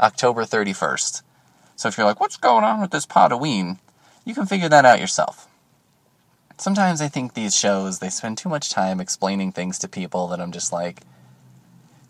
October 0.00 0.44
31st. 0.44 1.22
So 1.76 1.88
if 1.88 1.96
you're 1.96 2.06
like, 2.06 2.18
what's 2.18 2.36
going 2.36 2.64
on 2.64 2.80
with 2.80 2.90
this 2.90 3.06
Halloween? 3.08 3.78
You 4.24 4.34
can 4.34 4.46
figure 4.46 4.68
that 4.68 4.84
out 4.84 5.00
yourself. 5.00 5.46
Sometimes 6.56 7.00
I 7.00 7.06
think 7.06 7.34
these 7.34 7.54
shows, 7.54 8.00
they 8.00 8.08
spend 8.08 8.36
too 8.36 8.48
much 8.48 8.70
time 8.70 9.00
explaining 9.00 9.52
things 9.52 9.78
to 9.78 9.88
people 9.88 10.26
that 10.28 10.40
I'm 10.40 10.50
just 10.50 10.72
like, 10.72 11.02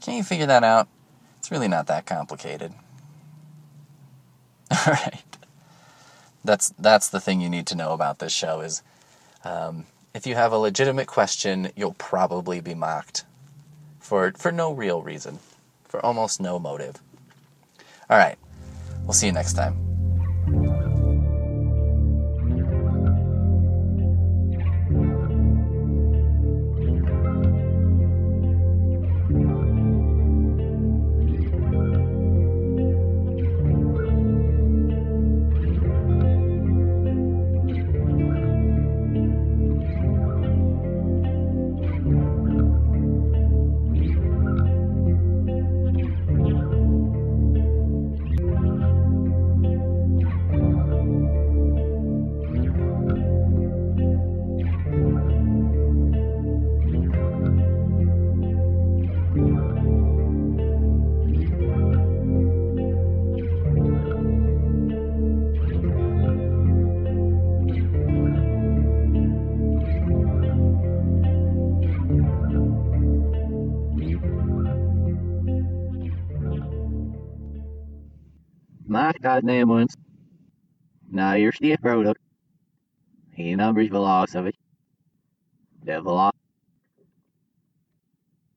can 0.00 0.14
you 0.14 0.22
figure 0.22 0.46
that 0.46 0.64
out? 0.64 0.88
It's 1.38 1.50
really 1.50 1.68
not 1.68 1.86
that 1.88 2.06
complicated. 2.06 2.72
All 4.70 4.78
right. 4.86 5.22
That's 6.48 6.70
that's 6.78 7.08
the 7.10 7.20
thing 7.20 7.42
you 7.42 7.50
need 7.50 7.66
to 7.66 7.74
know 7.74 7.92
about 7.92 8.20
this 8.20 8.32
show 8.32 8.62
is 8.62 8.82
um, 9.44 9.84
if 10.14 10.26
you 10.26 10.34
have 10.34 10.50
a 10.50 10.56
legitimate 10.56 11.06
question, 11.06 11.70
you'll 11.76 11.92
probably 11.92 12.62
be 12.62 12.74
mocked 12.74 13.24
for 14.00 14.32
for 14.32 14.50
no 14.50 14.72
real 14.72 15.02
reason, 15.02 15.40
for 15.84 16.04
almost 16.04 16.40
no 16.40 16.58
motive. 16.58 16.96
All 18.08 18.16
right. 18.16 18.38
We'll 19.04 19.12
see 19.12 19.26
you 19.26 19.32
next 19.32 19.52
time. 19.52 19.87
My 79.38 79.42
goddamn 79.42 79.68
ones. 79.68 79.94
Now 81.08 81.34
here's 81.34 81.58
the 81.60 81.76
product. 81.76 82.20
He 83.36 83.54
numbers 83.54 83.86
velocity. 83.86 84.58
The 85.84 86.00
velocity 86.00 86.47